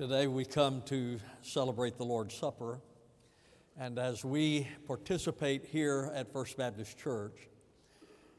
Today 0.00 0.28
we 0.28 0.46
come 0.46 0.80
to 0.86 1.18
celebrate 1.42 1.98
the 1.98 2.06
Lord's 2.06 2.34
Supper. 2.34 2.80
And 3.78 3.98
as 3.98 4.24
we 4.24 4.66
participate 4.86 5.66
here 5.66 6.10
at 6.14 6.32
First 6.32 6.56
Baptist 6.56 6.96
Church, 6.96 7.34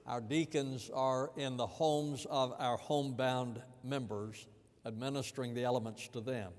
our 0.08 0.22
deacons 0.22 0.90
are 0.92 1.30
in 1.38 1.58
the 1.58 1.68
homes 1.68 2.26
of 2.32 2.56
our 2.58 2.78
homebound 2.78 3.62
members, 3.84 4.48
administering 4.88 5.54
the 5.54 5.64
elements 5.64 6.08
to 6.14 6.20
them. 6.20 6.52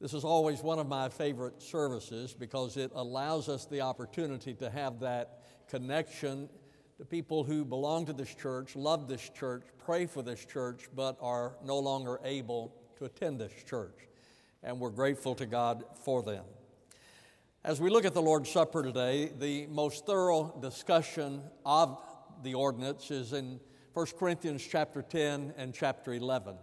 This 0.00 0.14
is 0.14 0.24
always 0.24 0.64
one 0.64 0.80
of 0.80 0.88
my 0.88 1.08
favorite 1.08 1.62
services 1.62 2.34
because 2.34 2.76
it 2.76 2.90
allows 2.96 3.48
us 3.48 3.66
the 3.66 3.82
opportunity 3.82 4.52
to 4.54 4.68
have 4.68 4.98
that 4.98 5.44
connection 5.68 6.48
to 6.98 7.04
people 7.04 7.44
who 7.44 7.64
belong 7.64 8.04
to 8.06 8.12
this 8.12 8.34
church, 8.34 8.74
love 8.74 9.06
this 9.06 9.30
church, 9.30 9.62
pray 9.78 10.06
for 10.06 10.24
this 10.24 10.44
church, 10.44 10.88
but 10.92 11.16
are 11.20 11.54
no 11.64 11.78
longer 11.78 12.18
able 12.24 12.74
to 13.00 13.06
attend 13.06 13.40
this 13.40 13.52
church. 13.66 13.96
And 14.62 14.78
we're 14.78 14.90
grateful 14.90 15.34
to 15.36 15.46
God 15.46 15.84
for 16.04 16.22
them. 16.22 16.44
As 17.64 17.80
we 17.80 17.88
look 17.88 18.04
at 18.04 18.12
the 18.12 18.20
Lord's 18.20 18.50
Supper 18.50 18.82
today, 18.82 19.32
the 19.38 19.66
most 19.68 20.04
thorough 20.04 20.54
discussion 20.60 21.40
of 21.64 21.98
the 22.42 22.52
ordinance 22.52 23.10
is 23.10 23.32
in 23.32 23.58
1 23.94 24.06
Corinthians 24.18 24.62
chapter 24.70 25.00
10 25.00 25.54
and 25.56 25.72
chapter 25.72 26.12
11. 26.12 26.56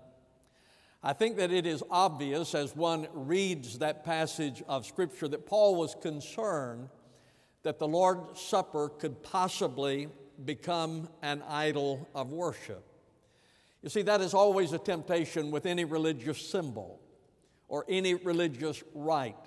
I 1.01 1.13
think 1.13 1.37
that 1.37 1.51
it 1.51 1.65
is 1.65 1.81
obvious 1.89 2.53
as 2.53 2.75
one 2.75 3.07
reads 3.13 3.79
that 3.79 4.05
passage 4.05 4.61
of 4.67 4.85
Scripture 4.85 5.27
that 5.29 5.47
Paul 5.47 5.75
was 5.75 5.95
concerned 5.99 6.89
that 7.63 7.79
the 7.79 7.87
Lord's 7.87 8.39
Supper 8.39 8.89
could 8.89 9.23
possibly 9.23 10.07
become 10.45 11.09
an 11.23 11.41
idol 11.49 12.07
of 12.13 12.31
worship. 12.31 12.83
You 13.87 13.91
see, 13.91 14.01
that 14.01 14.19
is 14.19 14.33
always 14.33 14.73
a 14.73 14.77
temptation 14.77 15.49
with 15.49 15.65
any 15.65 15.85
religious 15.85 16.45
symbol 16.45 16.99
or 17.69 17.85
any 17.87 18.15
religious 18.15 18.83
rite, 18.93 19.37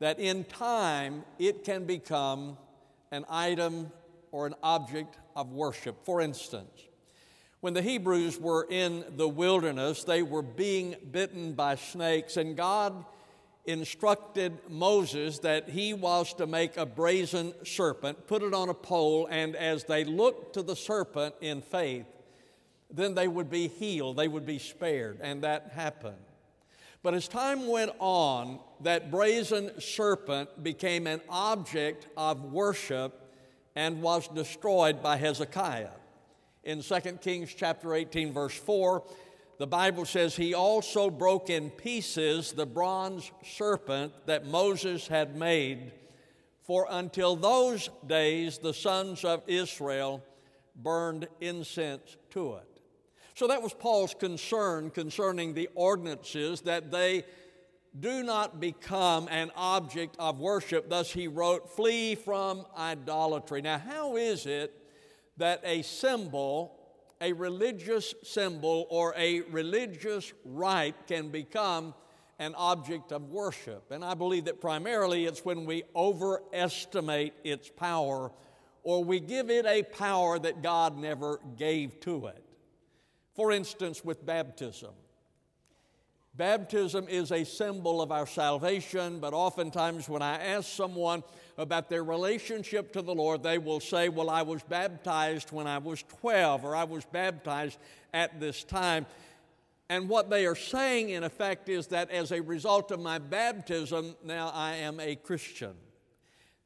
that 0.00 0.18
in 0.18 0.42
time 0.42 1.22
it 1.38 1.62
can 1.62 1.84
become 1.84 2.58
an 3.12 3.24
item 3.30 3.92
or 4.32 4.48
an 4.48 4.56
object 4.64 5.18
of 5.36 5.52
worship. 5.52 6.04
For 6.04 6.20
instance, 6.20 6.82
when 7.60 7.72
the 7.72 7.80
Hebrews 7.80 8.40
were 8.40 8.66
in 8.68 9.04
the 9.16 9.28
wilderness, 9.28 10.02
they 10.02 10.24
were 10.24 10.42
being 10.42 10.96
bitten 11.12 11.52
by 11.52 11.76
snakes, 11.76 12.36
and 12.36 12.56
God 12.56 13.04
instructed 13.66 14.58
Moses 14.68 15.38
that 15.38 15.68
he 15.68 15.94
was 15.94 16.34
to 16.34 16.48
make 16.48 16.76
a 16.76 16.86
brazen 16.86 17.54
serpent, 17.64 18.26
put 18.26 18.42
it 18.42 18.52
on 18.52 18.68
a 18.68 18.74
pole, 18.74 19.28
and 19.30 19.54
as 19.54 19.84
they 19.84 20.02
looked 20.02 20.54
to 20.54 20.62
the 20.62 20.74
serpent 20.74 21.36
in 21.40 21.62
faith, 21.62 22.06
then 22.92 23.14
they 23.14 23.28
would 23.28 23.50
be 23.50 23.68
healed, 23.68 24.16
they 24.16 24.28
would 24.28 24.46
be 24.46 24.58
spared, 24.58 25.18
and 25.20 25.42
that 25.42 25.72
happened. 25.74 26.16
But 27.02 27.14
as 27.14 27.28
time 27.28 27.66
went 27.66 27.92
on, 27.98 28.58
that 28.80 29.10
brazen 29.10 29.80
serpent 29.80 30.62
became 30.62 31.06
an 31.06 31.20
object 31.28 32.06
of 32.16 32.52
worship 32.52 33.32
and 33.74 34.02
was 34.02 34.28
destroyed 34.28 35.02
by 35.02 35.16
Hezekiah. 35.16 35.90
In 36.62 36.82
2 36.82 37.00
Kings 37.22 37.54
chapter 37.56 37.94
18 37.94 38.32
verse 38.32 38.54
4, 38.54 39.02
the 39.58 39.66
Bible 39.66 40.04
says 40.04 40.36
he 40.36 40.54
also 40.54 41.10
broke 41.10 41.50
in 41.50 41.70
pieces 41.70 42.52
the 42.52 42.66
bronze 42.66 43.30
serpent 43.44 44.12
that 44.26 44.46
Moses 44.46 45.06
had 45.06 45.36
made, 45.36 45.92
for 46.62 46.86
until 46.90 47.36
those 47.36 47.88
days 48.06 48.58
the 48.58 48.74
sons 48.74 49.24
of 49.24 49.42
Israel 49.46 50.22
burned 50.76 51.28
incense 51.40 52.16
to 52.30 52.54
it. 52.54 52.69
So 53.40 53.46
that 53.46 53.62
was 53.62 53.72
Paul's 53.72 54.12
concern 54.12 54.90
concerning 54.90 55.54
the 55.54 55.70
ordinances 55.74 56.60
that 56.60 56.90
they 56.90 57.24
do 57.98 58.22
not 58.22 58.60
become 58.60 59.28
an 59.30 59.50
object 59.56 60.14
of 60.18 60.38
worship. 60.38 60.90
Thus, 60.90 61.10
he 61.10 61.26
wrote, 61.26 61.74
Flee 61.74 62.16
from 62.16 62.66
idolatry. 62.76 63.62
Now, 63.62 63.78
how 63.78 64.16
is 64.16 64.44
it 64.44 64.74
that 65.38 65.62
a 65.64 65.80
symbol 65.80 66.76
a 67.22 67.32
religious 67.32 68.14
symbol 68.22 68.86
or 68.90 69.14
a 69.16 69.40
religious 69.40 70.34
rite 70.44 71.06
can 71.06 71.30
become 71.30 71.94
an 72.38 72.54
object 72.56 73.10
of 73.10 73.30
worship. 73.30 73.90
And 73.90 74.04
I 74.04 74.12
believe 74.12 74.44
that 74.44 74.60
primarily 74.60 75.24
it's 75.24 75.46
when 75.46 75.64
we 75.64 75.84
overestimate 75.96 77.32
its 77.42 77.70
power 77.70 78.32
or 78.82 79.02
we 79.02 79.18
give 79.18 79.48
it 79.48 79.64
a 79.64 79.82
power 79.82 80.38
that 80.38 80.62
God 80.62 80.98
never 80.98 81.40
gave 81.56 82.00
to 82.00 82.26
it. 82.26 82.44
For 83.40 83.52
instance, 83.52 84.04
with 84.04 84.26
baptism. 84.26 84.90
Baptism 86.36 87.06
is 87.08 87.32
a 87.32 87.44
symbol 87.44 88.02
of 88.02 88.12
our 88.12 88.26
salvation, 88.26 89.18
but 89.18 89.32
oftentimes 89.32 90.10
when 90.10 90.20
I 90.20 90.36
ask 90.36 90.68
someone 90.68 91.24
about 91.56 91.88
their 91.88 92.04
relationship 92.04 92.92
to 92.92 93.00
the 93.00 93.14
Lord, 93.14 93.42
they 93.42 93.56
will 93.56 93.80
say, 93.80 94.10
Well, 94.10 94.28
I 94.28 94.42
was 94.42 94.62
baptized 94.62 95.52
when 95.52 95.66
I 95.66 95.78
was 95.78 96.02
12, 96.20 96.66
or 96.66 96.76
I 96.76 96.84
was 96.84 97.06
baptized 97.06 97.78
at 98.12 98.38
this 98.40 98.62
time. 98.62 99.06
And 99.88 100.10
what 100.10 100.28
they 100.28 100.44
are 100.44 100.54
saying, 100.54 101.08
in 101.08 101.24
effect, 101.24 101.70
is 101.70 101.86
that 101.86 102.10
as 102.10 102.32
a 102.32 102.42
result 102.42 102.90
of 102.90 103.00
my 103.00 103.16
baptism, 103.16 104.16
now 104.22 104.50
I 104.52 104.74
am 104.74 105.00
a 105.00 105.16
Christian. 105.16 105.72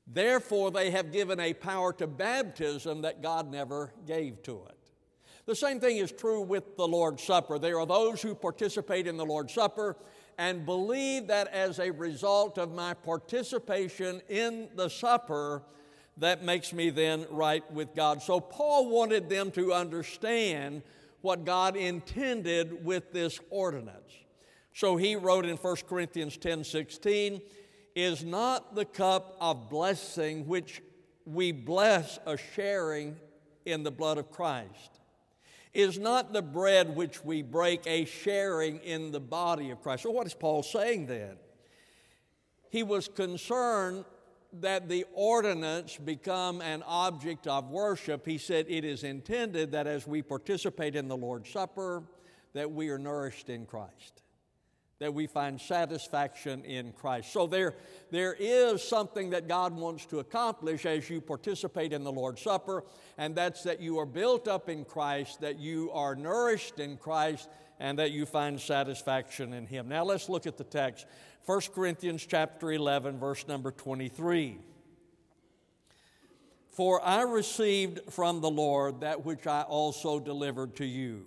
Therefore, 0.09 0.73
they 0.73 0.91
have 0.91 1.12
given 1.12 1.39
a 1.39 1.55
power 1.55 1.93
to 1.93 2.09
baptism 2.09 3.03
that 3.03 3.23
God 3.23 3.49
never 3.49 3.93
gave 4.09 4.43
to 4.43 4.65
it. 4.69 4.74
The 5.47 5.55
same 5.55 5.78
thing 5.78 5.99
is 5.99 6.10
true 6.10 6.41
with 6.41 6.77
the 6.77 6.88
Lord's 6.88 7.22
Supper. 7.22 7.59
There 7.59 7.78
are 7.78 7.87
those 7.87 8.22
who 8.22 8.34
participate 8.34 9.06
in 9.06 9.16
the 9.16 9.27
Lord's 9.27 9.53
Supper 9.53 9.97
and 10.38 10.65
believe 10.65 11.27
that 11.27 11.49
as 11.49 11.78
a 11.78 11.91
result 11.91 12.59
of 12.59 12.72
my 12.72 12.94
participation 12.94 14.22
in 14.28 14.69
the 14.75 14.88
supper, 14.88 15.62
that 16.16 16.43
makes 16.43 16.72
me 16.72 16.91
then 16.91 17.27
right 17.31 17.69
with 17.72 17.94
God. 17.94 18.22
So 18.22 18.41
Paul 18.41 18.88
wanted 18.88 19.28
them 19.28 19.50
to 19.53 19.72
understand 19.72 20.82
what 21.21 21.44
God 21.44 21.76
intended 21.76 22.84
with 22.84 23.12
this 23.12 23.38
ordinance. 23.50 24.12
So 24.72 24.97
he 24.97 25.15
wrote 25.15 25.44
in 25.44 25.56
1 25.56 25.76
Corinthians 25.88 26.37
10 26.37 26.65
16, 26.65 27.41
is 27.94 28.25
not 28.25 28.75
the 28.75 28.84
cup 28.84 29.37
of 29.41 29.71
blessing 29.71 30.47
which 30.47 30.82
we 31.25 31.53
bless 31.53 32.19
a 32.26 32.37
sharing 32.37 33.16
in 33.65 33.82
the 33.82 33.91
blood 33.91 34.19
of 34.19 34.31
Christ. 34.31 34.94
Is 35.75 35.99
not 35.99 36.33
the 36.33 36.41
bread 36.41 36.95
which 36.95 37.25
we 37.25 37.43
break 37.43 37.87
a 37.87 38.05
sharing 38.05 38.79
in 38.79 39.11
the 39.11 39.21
body 39.21 39.71
of 39.71 39.83
Christ? 39.83 40.05
So, 40.05 40.11
what 40.11 40.27
is 40.27 40.35
Paul 40.35 40.62
saying 40.62 41.07
then? 41.07 41.37
He 42.71 42.83
was 42.83 43.09
concerned 43.09 44.05
that 44.61 44.89
the 44.89 45.05
ordinance 45.12 45.97
become 45.97 46.61
an 46.61 46.85
object 46.87 47.47
of 47.49 47.71
worship. 47.71 48.25
He 48.25 48.39
said 48.39 48.67
it 48.69 48.85
is 48.85 49.03
intended 49.03 49.73
that 49.73 49.89
as 49.89 50.07
we 50.07 50.23
participate 50.23 50.95
in 50.95 51.09
the 51.09 51.17
Lord's 51.17 51.51
Supper, 51.51 52.05
that 52.53 52.71
we 52.71 52.89
are 52.89 52.99
nourished 52.99 53.51
in 53.51 53.67
Christ 53.67 54.24
that 55.04 55.12
we 55.12 55.26
find 55.26 55.60
satisfaction 55.60 56.65
in 56.65 56.91
Christ. 56.92 57.31
So 57.31 57.47
there, 57.47 57.75
there 58.10 58.34
is 58.38 58.82
something 58.82 59.28
that 59.31 59.47
God 59.47 59.76
wants 59.76 60.06
to 60.06 60.20
accomplish 60.20 60.87
as 60.87 61.10
you 61.10 61.20
participate 61.20 61.92
in 61.92 62.04
the 62.04 62.10
Lord's 62.10 62.41
Supper, 62.41 62.84
and 63.19 63.34
that's 63.34 63.64
that 63.64 63.82
you 63.82 63.98
are 63.98 64.06
built 64.06 64.48
up 64.48 64.70
in 64.70 64.82
Christ, 64.82 65.43
that 65.43 65.59
you 65.59 65.91
are 65.91 66.14
nourished 66.14 66.78
in 66.81 66.97
Christ, 66.97 67.50
and 67.78 67.98
that 67.98 68.12
you 68.12 68.25
find 68.25 68.59
satisfaction 68.59 69.53
in 69.53 69.66
Him. 69.66 69.88
Now 69.88 70.04
let's 70.04 70.31
look 70.31 70.47
at 70.47 70.56
the 70.56 70.64
text. 70.64 71.04
1 71.44 71.60
Corinthians 71.75 72.25
chapter 72.25 72.72
11, 72.72 73.19
verse 73.19 73.47
number 73.47 73.72
23. 73.72 74.56
For 76.70 77.04
I 77.04 77.25
received 77.25 78.10
from 78.10 78.41
the 78.41 78.48
Lord 78.48 79.03
that 79.03 79.26
which 79.26 79.47
I 79.47 79.64
also 79.64 80.19
delivered 80.19 80.76
to 80.76 80.87
you 80.87 81.26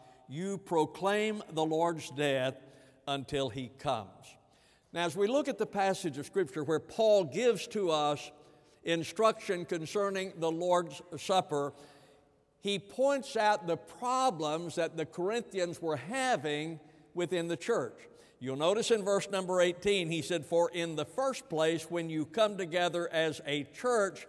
you 0.31 0.57
proclaim 0.57 1.43
the 1.51 1.65
Lord's 1.65 2.09
death 2.09 2.55
until 3.05 3.49
he 3.49 3.69
comes. 3.79 4.07
Now, 4.93 5.05
as 5.05 5.15
we 5.15 5.27
look 5.27 5.49
at 5.49 5.57
the 5.57 5.65
passage 5.65 6.17
of 6.17 6.25
Scripture 6.25 6.63
where 6.63 6.79
Paul 6.79 7.25
gives 7.25 7.67
to 7.67 7.91
us 7.91 8.31
instruction 8.83 9.65
concerning 9.65 10.31
the 10.37 10.49
Lord's 10.49 11.01
Supper, 11.17 11.73
he 12.61 12.79
points 12.79 13.35
out 13.35 13.67
the 13.67 13.75
problems 13.75 14.75
that 14.75 14.95
the 14.95 15.05
Corinthians 15.05 15.81
were 15.81 15.97
having 15.97 16.79
within 17.13 17.49
the 17.49 17.57
church. 17.57 17.99
You'll 18.39 18.55
notice 18.55 18.89
in 18.89 19.03
verse 19.03 19.29
number 19.29 19.59
18, 19.59 20.09
he 20.09 20.21
said, 20.21 20.45
For 20.45 20.71
in 20.71 20.95
the 20.95 21.05
first 21.05 21.49
place, 21.49 21.91
when 21.91 22.09
you 22.09 22.25
come 22.25 22.57
together 22.57 23.09
as 23.11 23.41
a 23.45 23.65
church, 23.65 24.27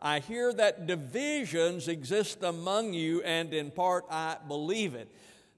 I 0.00 0.18
hear 0.18 0.52
that 0.54 0.86
divisions 0.86 1.88
exist 1.88 2.42
among 2.42 2.92
you, 2.94 3.22
and 3.22 3.54
in 3.54 3.70
part 3.70 4.04
I 4.10 4.36
believe 4.46 4.94
it. 4.94 5.08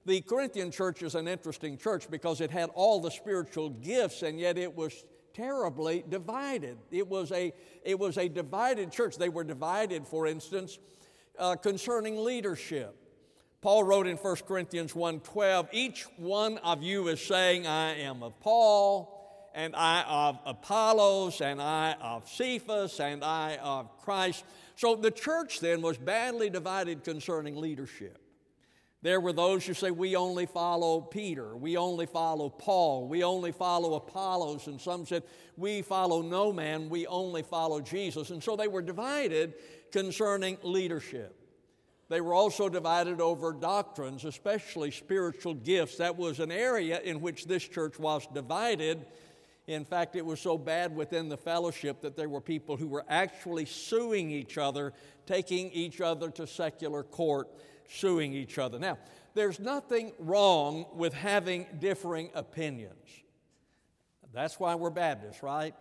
The 0.05 0.21
Corinthian 0.21 0.71
church 0.71 1.03
is 1.03 1.15
an 1.15 1.27
interesting 1.27 1.77
church 1.77 2.09
because 2.09 2.41
it 2.41 2.51
had 2.51 2.69
all 2.73 2.99
the 2.99 3.11
spiritual 3.11 3.69
gifts, 3.69 4.23
and 4.23 4.39
yet 4.39 4.57
it 4.57 4.75
was 4.75 5.05
terribly 5.33 6.03
divided. 6.07 6.77
It 6.91 7.07
was 7.07 7.31
a, 7.31 7.53
it 7.83 7.99
was 7.99 8.17
a 8.17 8.27
divided 8.27 8.91
church. 8.91 9.17
They 9.17 9.29
were 9.29 9.43
divided, 9.43 10.07
for 10.07 10.25
instance, 10.25 10.79
uh, 11.37 11.55
concerning 11.55 12.17
leadership. 12.17 12.95
Paul 13.61 13.83
wrote 13.83 14.07
in 14.07 14.15
1 14.15 14.35
Corinthians 14.47 14.93
1:12, 14.93 15.67
each 15.73 16.03
one 16.17 16.57
of 16.59 16.81
you 16.81 17.09
is 17.09 17.21
saying, 17.21 17.67
I 17.67 17.95
am 17.95 18.23
of 18.23 18.39
Paul, 18.39 19.15
and 19.53 19.75
I 19.75 20.03
of 20.03 20.39
Apollos, 20.45 21.41
and 21.41 21.61
I 21.61 21.93
of 22.01 22.29
Cephas, 22.29 22.99
and 23.01 23.23
I 23.23 23.57
of 23.57 23.97
Christ. 23.97 24.45
So 24.77 24.95
the 24.95 25.11
church 25.11 25.59
then 25.59 25.81
was 25.81 25.97
badly 25.97 26.49
divided 26.49 27.03
concerning 27.03 27.57
leadership. 27.57 28.17
There 29.01 29.21
were 29.21 29.31
those 29.31 29.65
who 29.65 29.73
say, 29.73 29.91
We 29.91 30.15
only 30.15 30.45
follow 30.45 30.99
Peter, 30.99 31.55
we 31.55 31.77
only 31.77 32.05
follow 32.05 32.49
Paul, 32.49 33.07
we 33.07 33.23
only 33.23 33.51
follow 33.51 33.93
Apollos, 33.95 34.67
and 34.67 34.79
some 34.79 35.05
said, 35.05 35.23
We 35.55 35.81
follow 35.81 36.21
no 36.21 36.51
man, 36.51 36.89
we 36.89 37.07
only 37.07 37.43
follow 37.43 37.79
Jesus. 37.79 38.29
And 38.29 38.43
so 38.43 38.55
they 38.55 38.67
were 38.67 38.81
divided 38.81 39.53
concerning 39.91 40.57
leadership. 40.63 41.35
They 42.09 42.21
were 42.21 42.33
also 42.33 42.69
divided 42.69 43.21
over 43.21 43.53
doctrines, 43.53 44.25
especially 44.25 44.91
spiritual 44.91 45.53
gifts. 45.53 45.97
That 45.97 46.17
was 46.17 46.39
an 46.39 46.51
area 46.51 46.99
in 47.01 47.21
which 47.21 47.45
this 47.45 47.63
church 47.63 47.99
was 47.99 48.27
divided. 48.33 49.05
In 49.67 49.85
fact, 49.85 50.15
it 50.15 50.25
was 50.25 50.41
so 50.41 50.57
bad 50.57 50.95
within 50.95 51.29
the 51.29 51.37
fellowship 51.37 52.01
that 52.01 52.17
there 52.17 52.27
were 52.27 52.41
people 52.41 52.75
who 52.75 52.87
were 52.87 53.05
actually 53.07 53.65
suing 53.65 54.31
each 54.31 54.57
other, 54.57 54.93
taking 55.27 55.69
each 55.69 56.01
other 56.01 56.31
to 56.31 56.47
secular 56.47 57.03
court, 57.03 57.47
suing 57.89 58.33
each 58.33 58.57
other. 58.57 58.79
Now, 58.79 58.97
there's 59.33 59.59
nothing 59.59 60.13
wrong 60.19 60.85
with 60.93 61.13
having 61.13 61.65
differing 61.79 62.29
opinions. 62.33 62.93
That's 64.33 64.59
why 64.59 64.75
we're 64.75 64.89
Baptists, 64.89 65.43
right? 65.43 65.73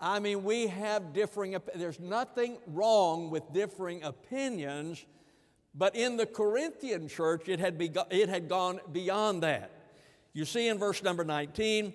I 0.00 0.20
mean, 0.20 0.44
we 0.44 0.66
have 0.66 1.12
differing, 1.14 1.56
there's 1.74 1.98
nothing 1.98 2.58
wrong 2.66 3.30
with 3.30 3.50
differing 3.52 4.02
opinions, 4.02 5.04
but 5.74 5.96
in 5.96 6.16
the 6.18 6.26
Corinthian 6.26 7.08
church, 7.08 7.48
it 7.48 7.60
had, 7.60 7.78
begun, 7.78 8.06
it 8.10 8.28
had 8.28 8.48
gone 8.48 8.80
beyond 8.92 9.42
that. 9.42 9.70
You 10.34 10.44
see 10.44 10.68
in 10.68 10.78
verse 10.78 11.02
number 11.02 11.24
19, 11.24 11.94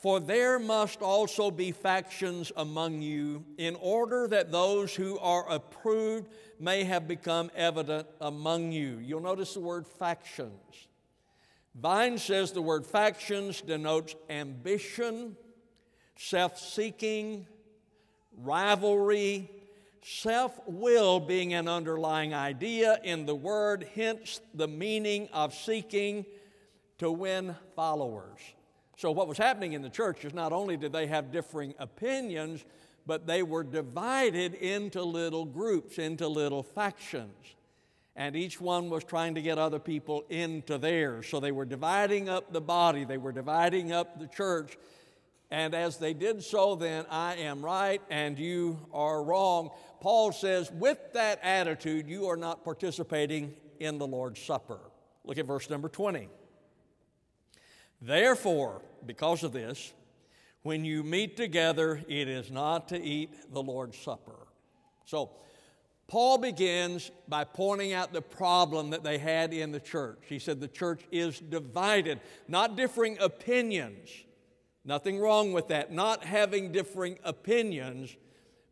for 0.00 0.18
there 0.18 0.58
must 0.58 1.02
also 1.02 1.50
be 1.50 1.72
factions 1.72 2.50
among 2.56 3.02
you, 3.02 3.44
in 3.58 3.76
order 3.76 4.26
that 4.28 4.50
those 4.50 4.94
who 4.94 5.18
are 5.18 5.46
approved 5.50 6.26
may 6.58 6.84
have 6.84 7.06
become 7.06 7.50
evident 7.54 8.06
among 8.20 8.72
you. 8.72 8.98
You'll 8.98 9.20
notice 9.20 9.54
the 9.54 9.60
word 9.60 9.86
factions. 9.86 10.88
Vine 11.74 12.16
says 12.18 12.52
the 12.52 12.62
word 12.62 12.86
factions 12.86 13.60
denotes 13.60 14.14
ambition 14.28 15.36
self 16.16 16.58
seeking, 16.58 17.46
rivalry, 18.38 19.50
self 20.02 20.58
will 20.66 21.20
being 21.20 21.54
an 21.54 21.68
underlying 21.68 22.34
idea 22.34 22.98
in 23.04 23.26
the 23.26 23.34
word, 23.34 23.86
hence 23.94 24.40
the 24.54 24.68
meaning 24.68 25.28
of 25.32 25.54
seeking 25.54 26.24
to 26.98 27.10
win 27.10 27.54
followers. 27.74 28.38
So, 29.00 29.10
what 29.10 29.28
was 29.28 29.38
happening 29.38 29.72
in 29.72 29.80
the 29.80 29.88
church 29.88 30.24
is 30.26 30.34
not 30.34 30.52
only 30.52 30.76
did 30.76 30.92
they 30.92 31.06
have 31.06 31.32
differing 31.32 31.72
opinions, 31.78 32.64
but 33.06 33.26
they 33.26 33.42
were 33.42 33.64
divided 33.64 34.54
into 34.54 35.02
little 35.02 35.46
groups, 35.46 35.98
into 35.98 36.28
little 36.28 36.62
factions. 36.62 37.34
And 38.14 38.36
each 38.36 38.60
one 38.60 38.90
was 38.90 39.02
trying 39.02 39.36
to 39.36 39.42
get 39.42 39.56
other 39.56 39.78
people 39.78 40.24
into 40.28 40.76
theirs. 40.76 41.28
So 41.28 41.40
they 41.40 41.52
were 41.52 41.64
dividing 41.64 42.28
up 42.28 42.52
the 42.52 42.60
body, 42.60 43.04
they 43.04 43.16
were 43.16 43.32
dividing 43.32 43.90
up 43.90 44.18
the 44.18 44.26
church 44.26 44.76
and 45.50 45.74
as 45.74 45.96
they 45.96 46.14
did 46.14 46.44
so, 46.44 46.76
then 46.76 47.06
I 47.10 47.34
am 47.36 47.64
right 47.64 48.00
and 48.08 48.38
you 48.38 48.78
are 48.92 49.22
wrong. 49.22 49.70
Paul 50.00 50.30
says, 50.30 50.70
with 50.70 50.98
that 51.14 51.40
attitude, 51.42 52.06
you 52.06 52.26
are 52.26 52.36
not 52.36 52.62
participating 52.62 53.54
in 53.80 53.98
the 53.98 54.06
Lord's 54.06 54.40
Supper. 54.40 54.78
Look 55.24 55.38
at 55.38 55.46
verse 55.46 55.68
number 55.68 55.88
20. 55.88 56.28
Therefore, 58.00 58.82
because 59.04 59.42
of 59.42 59.52
this, 59.52 59.92
when 60.62 60.84
you 60.84 61.02
meet 61.02 61.36
together, 61.36 62.02
it 62.08 62.28
is 62.28 62.50
not 62.50 62.88
to 62.88 63.00
eat 63.00 63.52
the 63.52 63.62
Lord's 63.62 63.98
Supper. 63.98 64.46
So, 65.04 65.30
Paul 66.06 66.38
begins 66.38 67.10
by 67.28 67.44
pointing 67.44 67.92
out 67.92 68.12
the 68.12 68.20
problem 68.20 68.90
that 68.90 69.04
they 69.04 69.16
had 69.16 69.52
in 69.52 69.70
the 69.70 69.78
church. 69.78 70.18
He 70.28 70.40
said 70.40 70.60
the 70.60 70.66
church 70.66 71.02
is 71.12 71.38
divided, 71.38 72.20
not 72.48 72.76
differing 72.76 73.16
opinions 73.20 74.10
Nothing 74.84 75.18
wrong 75.18 75.52
with 75.52 75.68
that, 75.68 75.92
not 75.92 76.24
having 76.24 76.72
differing 76.72 77.18
opinions, 77.22 78.16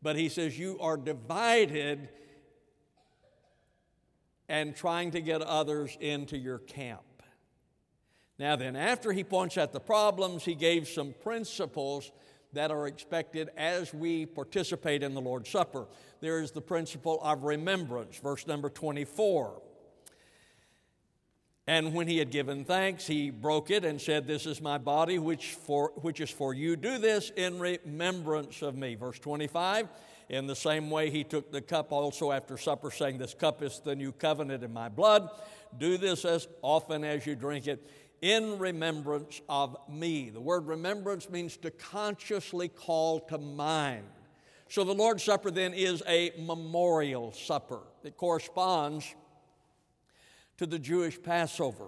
but 0.01 0.17
he 0.17 0.29
says 0.29 0.59
you 0.59 0.79
are 0.81 0.97
divided 0.97 2.09
and 4.49 4.75
trying 4.75 5.11
to 5.11 5.21
get 5.21 5.43
others 5.43 5.97
into 6.01 6.39
your 6.39 6.59
camp. 6.59 7.03
Now, 8.39 8.55
then, 8.55 8.77
after 8.77 9.13
he 9.13 9.25
points 9.25 9.59
out 9.59 9.73
the 9.73 9.81
problems, 9.81 10.45
he 10.45 10.55
gave 10.55 10.87
some 10.87 11.15
principles 11.23 12.13
that 12.53 12.71
are 12.71 12.87
expected 12.87 13.51
as 13.57 13.93
we 13.93 14.27
participate 14.27 15.03
in 15.03 15.15
the 15.15 15.21
Lord's 15.21 15.51
Supper. 15.51 15.87
There 16.21 16.41
is 16.41 16.53
the 16.53 16.61
principle 16.61 17.21
of 17.23 17.43
remembrance, 17.43 18.19
verse 18.19 18.47
number 18.47 18.71
24. 18.71 19.61
And 21.67 21.93
when 21.93 22.09
he 22.09 22.17
had 22.17 22.31
given 22.31 22.65
thanks, 22.65 23.07
he 23.07 23.29
broke 23.31 23.71
it 23.71 23.85
and 23.85 24.01
said, 24.01 24.27
This 24.27 24.47
is 24.47 24.63
my 24.63 24.79
body, 24.79 25.19
which, 25.19 25.53
for, 25.53 25.93
which 25.97 26.21
is 26.21 26.31
for 26.31 26.55
you. 26.55 26.77
Do 26.77 26.97
this 26.97 27.31
in 27.37 27.59
remembrance 27.59 28.63
of 28.63 28.75
me. 28.75 28.95
Verse 28.95 29.19
25. 29.19 29.89
In 30.31 30.47
the 30.47 30.57
same 30.57 30.89
way, 30.89 31.11
he 31.11 31.25
took 31.25 31.53
the 31.53 31.61
cup 31.61 31.93
also 31.93 32.33
after 32.33 32.57
supper, 32.57 32.91
saying, 32.91 33.19
This 33.19 33.35
cup 33.35 33.63
is 33.63 33.81
the 33.85 33.95
new 33.95 34.13
covenant 34.13 34.63
in 34.63 34.73
my 34.73 34.89
blood. 34.89 35.29
Do 35.77 35.99
this 35.99 36.25
as 36.25 36.49
often 36.63 37.05
as 37.05 37.27
you 37.27 37.35
drink 37.35 37.67
it 37.67 37.87
in 38.21 38.59
remembrance 38.59 39.41
of 39.49 39.77
me. 39.89 40.31
The 40.31 40.41
word 40.41 40.67
remembrance 40.67 41.31
means 41.31 41.57
to 41.59 41.71
consciously 41.71 42.69
call 42.69 43.21
to 43.21 43.39
mind. 43.39 44.05
So 44.69 44.85
the 44.85 44.95
Lord's 44.95 45.23
Supper 45.23 45.51
then 45.51 45.73
is 45.73 46.03
a 46.07 46.33
memorial 46.39 47.33
supper. 47.33 47.81
It 48.05 48.17
corresponds 48.17 49.15
to 50.59 50.67
the 50.67 50.79
Jewish 50.79 51.23
Passover. 51.23 51.87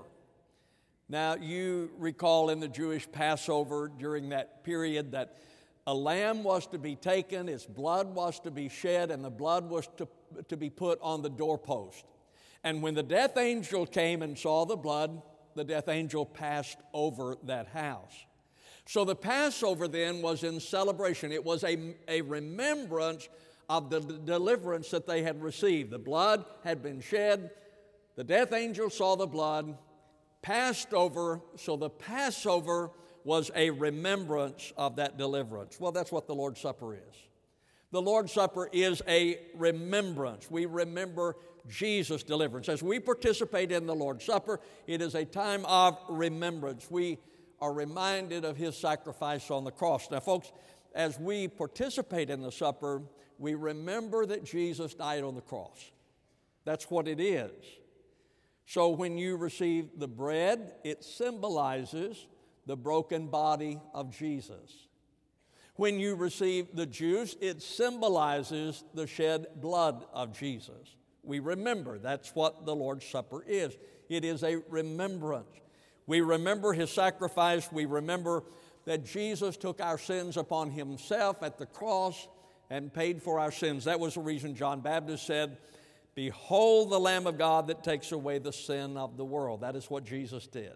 Now, 1.08 1.34
you 1.34 1.90
recall 1.98 2.50
in 2.50 2.60
the 2.60 2.68
Jewish 2.68 3.10
Passover 3.10 3.90
during 3.98 4.28
that 4.28 4.62
period 4.62 5.12
that 5.12 5.36
a 5.86 5.94
lamb 5.94 6.44
was 6.44 6.68
to 6.68 6.78
be 6.78 6.94
taken, 6.94 7.48
its 7.48 7.66
blood 7.66 8.14
was 8.14 8.38
to 8.40 8.50
be 8.50 8.68
shed, 8.68 9.10
and 9.10 9.24
the 9.24 9.30
blood 9.30 9.68
was 9.68 9.88
to, 9.96 10.06
to 10.48 10.56
be 10.56 10.70
put 10.70 11.00
on 11.02 11.20
the 11.20 11.28
doorpost. 11.28 12.04
And 12.62 12.80
when 12.80 12.94
the 12.94 13.02
death 13.02 13.36
angel 13.36 13.86
came 13.86 14.22
and 14.22 14.38
saw 14.38 14.64
the 14.64 14.76
blood, 14.76 15.20
the 15.54 15.64
death 15.64 15.88
angel 15.88 16.26
passed 16.26 16.78
over 16.92 17.36
that 17.44 17.68
house. 17.68 18.14
So 18.86 19.04
the 19.04 19.16
Passover 19.16 19.86
then 19.86 20.22
was 20.22 20.42
in 20.42 20.58
celebration. 20.58 21.32
It 21.32 21.44
was 21.44 21.62
a, 21.64 21.94
a 22.08 22.22
remembrance 22.22 23.28
of 23.68 23.88
the 23.88 24.00
deliverance 24.00 24.90
that 24.90 25.06
they 25.06 25.22
had 25.22 25.40
received. 25.42 25.90
The 25.90 25.98
blood 25.98 26.44
had 26.64 26.82
been 26.82 27.00
shed, 27.00 27.50
the 28.16 28.24
death 28.24 28.52
angel 28.52 28.90
saw 28.90 29.16
the 29.16 29.26
blood, 29.26 29.78
passed 30.42 30.92
over, 30.92 31.40
so 31.56 31.76
the 31.76 31.88
Passover 31.88 32.90
was 33.24 33.50
a 33.54 33.70
remembrance 33.70 34.72
of 34.76 34.96
that 34.96 35.18
deliverance. 35.18 35.78
Well, 35.78 35.92
that's 35.92 36.10
what 36.10 36.26
the 36.26 36.34
Lord's 36.34 36.60
Supper 36.60 36.94
is. 36.94 37.14
The 37.92 38.02
Lord's 38.02 38.32
Supper 38.32 38.68
is 38.72 39.02
a 39.06 39.38
remembrance. 39.54 40.50
We 40.50 40.66
remember 40.66 41.36
Jesus' 41.68 42.22
deliverance. 42.22 42.68
As 42.68 42.82
we 42.82 43.00
participate 43.00 43.72
in 43.72 43.86
the 43.86 43.94
Lord's 43.94 44.24
Supper, 44.24 44.60
it 44.86 45.00
is 45.00 45.14
a 45.14 45.24
time 45.24 45.64
of 45.66 45.98
remembrance. 46.08 46.90
We 46.90 47.18
are 47.60 47.72
reminded 47.72 48.44
of 48.44 48.56
his 48.56 48.76
sacrifice 48.76 49.50
on 49.50 49.64
the 49.64 49.70
cross. 49.70 50.10
Now, 50.10 50.20
folks, 50.20 50.52
as 50.94 51.18
we 51.18 51.48
participate 51.48 52.30
in 52.30 52.40
the 52.40 52.50
supper, 52.50 53.02
we 53.38 53.54
remember 53.54 54.26
that 54.26 54.44
Jesus 54.44 54.94
died 54.94 55.22
on 55.22 55.34
the 55.34 55.40
cross. 55.40 55.90
That's 56.64 56.90
what 56.90 57.06
it 57.06 57.20
is. 57.20 57.52
So 58.66 58.90
when 58.90 59.18
you 59.18 59.36
receive 59.36 59.98
the 59.98 60.08
bread, 60.08 60.74
it 60.84 61.04
symbolizes 61.04 62.26
the 62.66 62.76
broken 62.76 63.28
body 63.28 63.80
of 63.94 64.16
Jesus. 64.16 64.86
When 65.76 65.98
you 65.98 66.14
receive 66.14 66.74
the 66.74 66.86
juice, 66.86 67.36
it 67.40 67.62
symbolizes 67.62 68.84
the 68.94 69.06
shed 69.06 69.46
blood 69.56 70.04
of 70.12 70.38
Jesus. 70.38 70.96
We 71.22 71.38
remember 71.38 71.98
that's 71.98 72.34
what 72.34 72.64
the 72.66 72.74
Lord's 72.74 73.06
Supper 73.06 73.44
is. 73.46 73.76
It 74.08 74.24
is 74.24 74.42
a 74.42 74.56
remembrance. 74.68 75.48
We 76.06 76.20
remember 76.20 76.72
his 76.72 76.90
sacrifice. 76.90 77.70
We 77.70 77.84
remember 77.84 78.42
that 78.84 79.04
Jesus 79.04 79.56
took 79.56 79.80
our 79.80 79.98
sins 79.98 80.36
upon 80.36 80.70
himself 80.70 81.42
at 81.42 81.58
the 81.58 81.66
cross 81.66 82.28
and 82.70 82.92
paid 82.92 83.22
for 83.22 83.38
our 83.38 83.52
sins. 83.52 83.84
That 83.84 84.00
was 84.00 84.14
the 84.14 84.20
reason 84.20 84.54
John 84.54 84.80
Baptist 84.80 85.26
said, 85.26 85.58
Behold 86.14 86.90
the 86.90 86.98
Lamb 86.98 87.26
of 87.26 87.38
God 87.38 87.68
that 87.68 87.84
takes 87.84 88.12
away 88.12 88.38
the 88.38 88.52
sin 88.52 88.96
of 88.96 89.16
the 89.16 89.24
world. 89.24 89.60
That 89.60 89.76
is 89.76 89.90
what 89.90 90.04
Jesus 90.04 90.46
did. 90.46 90.74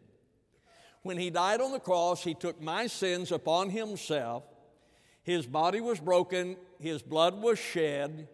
When 1.03 1.19
he 1.19 1.31
died 1.31 1.61
on 1.61 1.73
the 1.73 1.81
cross, 1.81 2.23
he 2.23 2.35
took 2.35 2.63
my 2.63 2.87
sins 2.87 3.33
upon 3.33 3.71
himself. 3.71 4.45
His 5.23 5.47
body 5.47 5.81
was 5.81 6.01
broken, 6.01 6.57
his 6.79 7.03
blood 7.03 7.43
was 7.43 7.59
shed. 7.59 8.29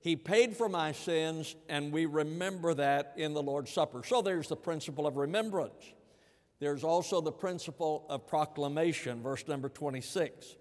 He 0.00 0.16
paid 0.16 0.56
for 0.56 0.68
my 0.68 0.92
sins, 0.92 1.54
and 1.68 1.92
we 1.92 2.06
remember 2.06 2.72
that 2.74 3.12
in 3.16 3.34
the 3.34 3.42
Lord's 3.42 3.70
Supper. 3.70 4.02
So 4.02 4.22
there's 4.22 4.48
the 4.48 4.56
principle 4.56 5.06
of 5.06 5.16
remembrance. 5.16 5.92
There's 6.58 6.84
also 6.84 7.20
the 7.20 7.32
principle 7.32 8.06
of 8.08 8.26
proclamation, 8.26 9.22
verse 9.22 9.46
number 9.46 9.68
26. 9.68 10.56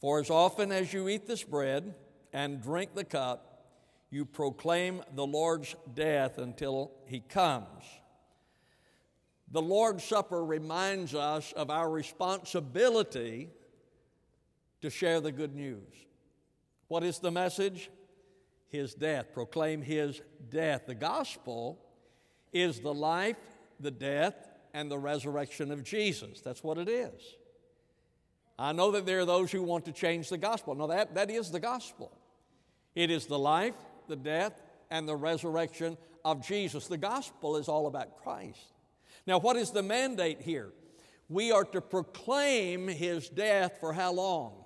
For 0.00 0.20
as 0.20 0.30
often 0.30 0.70
as 0.70 0.92
you 0.92 1.08
eat 1.08 1.26
this 1.26 1.42
bread 1.42 1.94
and 2.32 2.62
drink 2.62 2.94
the 2.94 3.04
cup, 3.04 3.66
you 4.10 4.26
proclaim 4.26 5.02
the 5.14 5.26
Lord's 5.26 5.74
death 5.94 6.38
until 6.38 6.92
he 7.06 7.18
comes. 7.20 7.84
The 9.50 9.62
Lord's 9.62 10.04
Supper 10.04 10.44
reminds 10.44 11.14
us 11.14 11.52
of 11.52 11.70
our 11.70 11.90
responsibility 11.90 13.50
to 14.82 14.90
share 14.90 15.20
the 15.20 15.32
good 15.32 15.54
news. 15.54 15.92
What 16.92 17.04
is 17.04 17.20
the 17.20 17.30
message? 17.30 17.88
His 18.68 18.92
death. 18.92 19.32
Proclaim 19.32 19.80
his 19.80 20.20
death. 20.50 20.82
The 20.86 20.94
gospel 20.94 21.78
is 22.52 22.80
the 22.80 22.92
life, 22.92 23.38
the 23.80 23.90
death, 23.90 24.34
and 24.74 24.90
the 24.90 24.98
resurrection 24.98 25.70
of 25.72 25.84
Jesus. 25.84 26.42
That's 26.42 26.62
what 26.62 26.76
it 26.76 26.90
is. 26.90 27.22
I 28.58 28.72
know 28.72 28.90
that 28.90 29.06
there 29.06 29.20
are 29.20 29.24
those 29.24 29.50
who 29.50 29.62
want 29.62 29.86
to 29.86 29.92
change 29.92 30.28
the 30.28 30.36
gospel. 30.36 30.74
No, 30.74 30.86
that, 30.88 31.14
that 31.14 31.30
is 31.30 31.50
the 31.50 31.60
gospel. 31.60 32.12
It 32.94 33.10
is 33.10 33.24
the 33.24 33.38
life, 33.38 33.72
the 34.06 34.16
death, 34.16 34.60
and 34.90 35.08
the 35.08 35.16
resurrection 35.16 35.96
of 36.26 36.46
Jesus. 36.46 36.88
The 36.88 36.98
gospel 36.98 37.56
is 37.56 37.68
all 37.68 37.86
about 37.86 38.22
Christ. 38.22 38.66
Now, 39.26 39.38
what 39.38 39.56
is 39.56 39.70
the 39.70 39.82
mandate 39.82 40.42
here? 40.42 40.74
We 41.30 41.52
are 41.52 41.64
to 41.64 41.80
proclaim 41.80 42.86
his 42.86 43.30
death 43.30 43.78
for 43.80 43.94
how 43.94 44.12
long? 44.12 44.62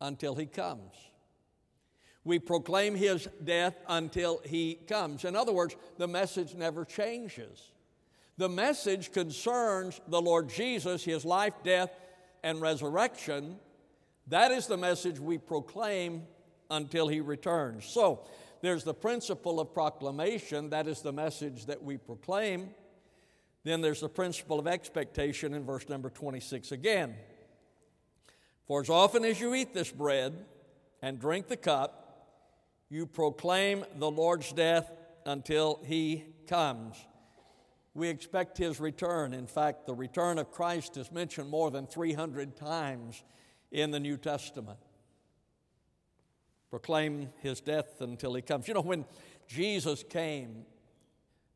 Until 0.00 0.34
he 0.34 0.46
comes. 0.46 0.92
We 2.24 2.38
proclaim 2.38 2.94
his 2.94 3.28
death 3.42 3.74
until 3.88 4.40
he 4.44 4.74
comes. 4.74 5.24
In 5.24 5.34
other 5.34 5.52
words, 5.52 5.76
the 5.96 6.06
message 6.06 6.54
never 6.54 6.84
changes. 6.84 7.72
The 8.36 8.48
message 8.48 9.12
concerns 9.12 10.00
the 10.08 10.20
Lord 10.20 10.48
Jesus, 10.48 11.04
his 11.04 11.24
life, 11.24 11.54
death, 11.64 11.90
and 12.44 12.60
resurrection. 12.60 13.56
That 14.28 14.52
is 14.52 14.66
the 14.66 14.76
message 14.76 15.18
we 15.18 15.38
proclaim 15.38 16.22
until 16.70 17.08
he 17.08 17.20
returns. 17.20 17.86
So, 17.86 18.24
there's 18.60 18.84
the 18.84 18.94
principle 18.94 19.60
of 19.60 19.72
proclamation, 19.72 20.70
that 20.70 20.88
is 20.88 21.00
the 21.00 21.12
message 21.12 21.66
that 21.66 21.82
we 21.82 21.96
proclaim. 21.96 22.70
Then 23.64 23.80
there's 23.80 24.00
the 24.00 24.08
principle 24.08 24.58
of 24.58 24.66
expectation 24.66 25.54
in 25.54 25.64
verse 25.64 25.88
number 25.88 26.10
26 26.10 26.72
again. 26.72 27.14
For 28.68 28.80
as 28.80 28.88
often 28.88 29.24
as 29.24 29.40
you 29.40 29.54
eat 29.54 29.74
this 29.74 29.90
bread 29.90 30.44
and 31.02 31.18
drink 31.18 31.48
the 31.48 31.56
cup, 31.56 32.04
you 32.88 33.06
proclaim 33.06 33.84
the 33.96 34.10
Lord's 34.10 34.52
death 34.52 34.90
until 35.26 35.80
he 35.84 36.24
comes 36.46 36.96
we 37.98 38.08
expect 38.08 38.56
his 38.56 38.78
return. 38.78 39.34
In 39.34 39.48
fact, 39.48 39.86
the 39.86 39.94
return 39.94 40.38
of 40.38 40.52
Christ 40.52 40.96
is 40.96 41.10
mentioned 41.10 41.50
more 41.50 41.70
than 41.70 41.86
300 41.86 42.56
times 42.56 43.24
in 43.72 43.90
the 43.90 43.98
New 43.98 44.16
Testament. 44.16 44.78
Proclaim 46.70 47.30
his 47.40 47.60
death 47.60 48.00
until 48.00 48.34
he 48.34 48.42
comes. 48.42 48.68
You 48.68 48.74
know, 48.74 48.82
when 48.82 49.04
Jesus 49.48 50.04
came 50.08 50.64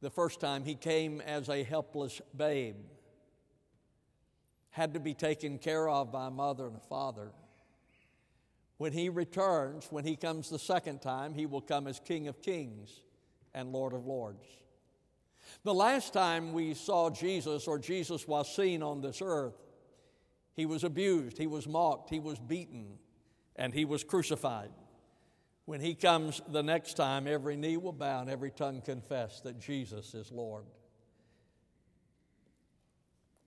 the 0.01 0.11
first 0.11 0.41
time, 0.41 0.65
he 0.65 0.75
came 0.75 1.21
as 1.21 1.49
a 1.49 1.63
helpless 1.63 2.21
babe, 2.37 2.77
had 4.73 4.95
to 4.95 5.01
be 5.01 5.15
taken 5.15 5.59
care 5.59 5.89
of 5.89 6.11
by 6.11 6.27
a 6.27 6.31
mother 6.31 6.67
and 6.67 6.77
a 6.77 6.81
father. 6.81 7.31
When 8.79 8.93
he 8.93 9.09
returns, 9.11 9.87
when 9.91 10.05
he 10.05 10.17
comes 10.17 10.51
the 10.51 10.59
second 10.59 11.01
time, 11.01 11.35
he 11.35 11.47
will 11.47 11.61
come 11.61 11.87
as 11.87 12.01
King 12.01 12.27
of 12.27 12.43
Kings 12.43 13.03
and 13.55 13.73
Lord 13.73 13.93
of 13.93 14.07
Lords. 14.07 14.45
The 15.63 15.75
last 15.75 16.13
time 16.13 16.53
we 16.53 16.75
saw 16.75 17.11
Jesus 17.11 17.69
or 17.69 17.79
Jesus 17.79 18.27
was 18.27 18.55
seen 18.55 18.83
on 18.83 19.01
this 19.01 19.21
earth, 19.23 19.55
he 20.55 20.67
was 20.67 20.85
abused, 20.85 21.39
he 21.39 21.47
was 21.47 21.69
mocked, 21.69 22.11
he 22.11 22.19
was 22.19 22.39
beaten, 22.39 22.99
and 23.57 23.73
he 23.73 23.85
was 23.85 24.03
crucified. 24.03 24.71
When 25.67 25.81
he 25.81 25.95
comes 25.95 26.41
the 26.49 26.63
next 26.63 26.95
time, 26.95 27.27
every 27.27 27.57
knee 27.57 27.77
will 27.77 27.93
bow 27.93 28.23
and 28.23 28.31
every 28.31 28.51
tongue 28.51 28.81
confess 28.81 29.41
that 29.43 29.61
Jesus 29.61 30.15
is 30.15 30.33
Lord. 30.33 30.65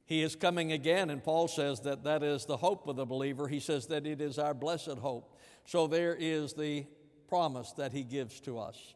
He 0.06 0.22
is 0.22 0.36
coming 0.36 0.72
again, 0.72 1.10
and 1.10 1.24
Paul 1.24 1.48
says 1.48 1.80
that 1.82 2.04
that 2.04 2.22
is 2.22 2.46
the 2.46 2.58
hope 2.58 2.88
of 2.88 2.96
the 2.96 3.06
believer. 3.06 3.48
He 3.48 3.60
says 3.60 3.88
that 3.88 4.06
it 4.06 4.22
is 4.22 4.38
our 4.38 4.54
blessed 4.54 5.00
hope. 5.00 5.36
So 5.66 5.88
there 5.88 6.16
is 6.18 6.54
the 6.54 6.86
promise 7.28 7.72
that 7.74 7.92
he 7.92 8.04
gives 8.04 8.40
to 8.42 8.60
us. 8.60 8.94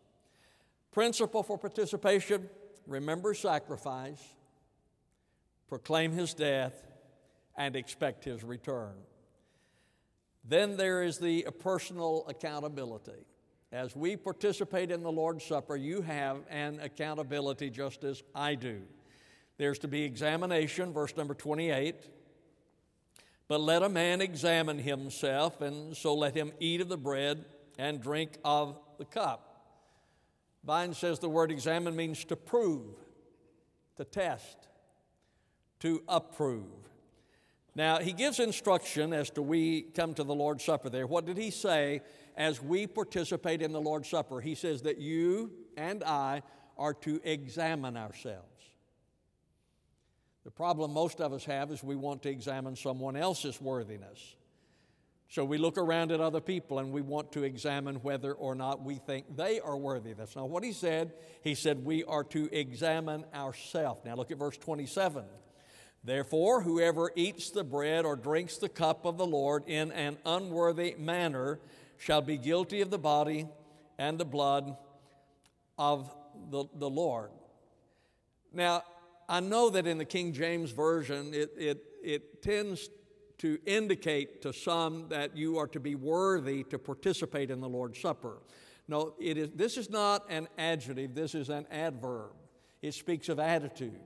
Principle 0.91 1.43
for 1.43 1.57
participation 1.57 2.47
remember 2.85 3.33
sacrifice, 3.33 4.21
proclaim 5.67 6.11
his 6.11 6.33
death, 6.33 6.73
and 7.57 7.75
expect 7.75 8.23
his 8.23 8.43
return. 8.43 8.93
Then 10.43 10.77
there 10.77 11.03
is 11.03 11.17
the 11.17 11.47
personal 11.59 12.25
accountability. 12.27 13.25
As 13.71 13.95
we 13.95 14.15
participate 14.15 14.89
in 14.89 15.03
the 15.03 15.11
Lord's 15.11 15.45
Supper, 15.45 15.75
you 15.75 16.01
have 16.01 16.37
an 16.49 16.79
accountability 16.79 17.69
just 17.69 18.03
as 18.03 18.23
I 18.33 18.55
do. 18.55 18.81
There's 19.59 19.77
to 19.79 19.89
be 19.89 20.03
examination, 20.03 20.93
verse 20.93 21.15
number 21.17 21.33
28. 21.33 21.95
But 23.49 23.59
let 23.59 23.83
a 23.83 23.89
man 23.89 24.21
examine 24.21 24.79
himself, 24.79 25.59
and 25.59 25.95
so 25.97 26.15
let 26.15 26.33
him 26.33 26.53
eat 26.61 26.79
of 26.79 26.87
the 26.87 26.97
bread 26.97 27.43
and 27.77 28.01
drink 28.01 28.37
of 28.45 28.79
the 28.97 29.03
cup. 29.03 29.65
Vine 30.63 30.93
says 30.93 31.19
the 31.19 31.27
word 31.27 31.51
examine 31.51 31.93
means 31.93 32.23
to 32.25 32.37
prove, 32.37 32.95
to 33.97 34.05
test, 34.05 34.69
to 35.81 36.03
approve. 36.07 36.63
Now, 37.75 37.99
he 37.99 38.13
gives 38.13 38.39
instruction 38.39 39.11
as 39.11 39.29
to 39.31 39.41
we 39.41 39.81
come 39.81 40.13
to 40.13 40.23
the 40.23 40.35
Lord's 40.35 40.63
Supper 40.63 40.89
there. 40.89 41.05
What 41.05 41.25
did 41.25 41.37
he 41.37 41.51
say 41.51 42.01
as 42.37 42.63
we 42.63 42.87
participate 42.87 43.61
in 43.61 43.73
the 43.73 43.81
Lord's 43.81 44.07
Supper? 44.07 44.39
He 44.39 44.55
says 44.55 44.83
that 44.83 44.99
you 44.99 45.51
and 45.75 46.01
I 46.03 46.43
are 46.77 46.93
to 46.93 47.19
examine 47.25 47.97
ourselves. 47.97 48.58
The 50.49 50.53
problem 50.53 50.93
most 50.93 51.21
of 51.21 51.31
us 51.31 51.45
have 51.45 51.69
is 51.69 51.83
we 51.83 51.95
want 51.95 52.23
to 52.23 52.29
examine 52.31 52.75
someone 52.75 53.15
else's 53.15 53.61
worthiness. 53.61 54.35
So 55.27 55.45
we 55.45 55.59
look 55.59 55.77
around 55.77 56.11
at 56.11 56.21
other 56.21 56.41
people 56.41 56.79
and 56.79 56.91
we 56.91 57.01
want 57.01 57.33
to 57.33 57.43
examine 57.43 57.97
whether 57.97 58.33
or 58.33 58.55
not 58.55 58.83
we 58.83 58.95
think 58.95 59.37
they 59.37 59.59
are 59.59 59.77
worthy. 59.77 60.13
That's 60.13 60.35
not 60.35 60.49
what 60.49 60.63
he 60.63 60.73
said. 60.73 61.13
He 61.43 61.53
said 61.53 61.85
we 61.85 62.03
are 62.03 62.23
to 62.23 62.49
examine 62.51 63.25
ourselves. 63.31 64.01
Now 64.03 64.15
look 64.15 64.31
at 64.31 64.39
verse 64.39 64.57
27. 64.57 65.23
Therefore, 66.03 66.63
whoever 66.63 67.11
eats 67.15 67.51
the 67.51 67.63
bread 67.63 68.03
or 68.03 68.15
drinks 68.15 68.57
the 68.57 68.69
cup 68.69 69.05
of 69.05 69.19
the 69.19 69.27
Lord 69.27 69.65
in 69.67 69.91
an 69.91 70.17
unworthy 70.25 70.95
manner 70.97 71.59
shall 71.99 72.23
be 72.23 72.39
guilty 72.39 72.81
of 72.81 72.89
the 72.89 72.97
body 72.97 73.47
and 73.99 74.17
the 74.17 74.25
blood 74.25 74.75
of 75.77 76.11
the, 76.49 76.65
the 76.73 76.89
Lord. 76.89 77.29
Now, 78.51 78.81
I 79.29 79.39
know 79.41 79.69
that 79.69 79.85
in 79.85 79.99
the 79.99 80.05
King 80.05 80.33
James 80.33 80.71
Version, 80.71 81.35
it, 81.35 81.51
it, 81.55 81.83
it 82.03 82.41
tends 82.41 82.89
to 83.37 83.59
indicate 83.67 84.41
to 84.41 84.51
some 84.51 85.07
that 85.09 85.37
you 85.37 85.59
are 85.59 85.67
to 85.67 85.79
be 85.79 85.93
worthy 85.93 86.63
to 86.63 86.79
participate 86.79 87.51
in 87.51 87.61
the 87.61 87.69
Lord's 87.69 87.99
Supper. 87.99 88.39
No, 88.87 89.13
it 89.19 89.37
is, 89.37 89.51
this 89.53 89.77
is 89.77 89.87
not 89.87 90.25
an 90.29 90.47
adjective, 90.57 91.13
this 91.13 91.35
is 91.35 91.49
an 91.49 91.67
adverb. 91.69 92.31
It 92.81 92.95
speaks 92.95 93.29
of 93.29 93.39
attitude. 93.39 93.99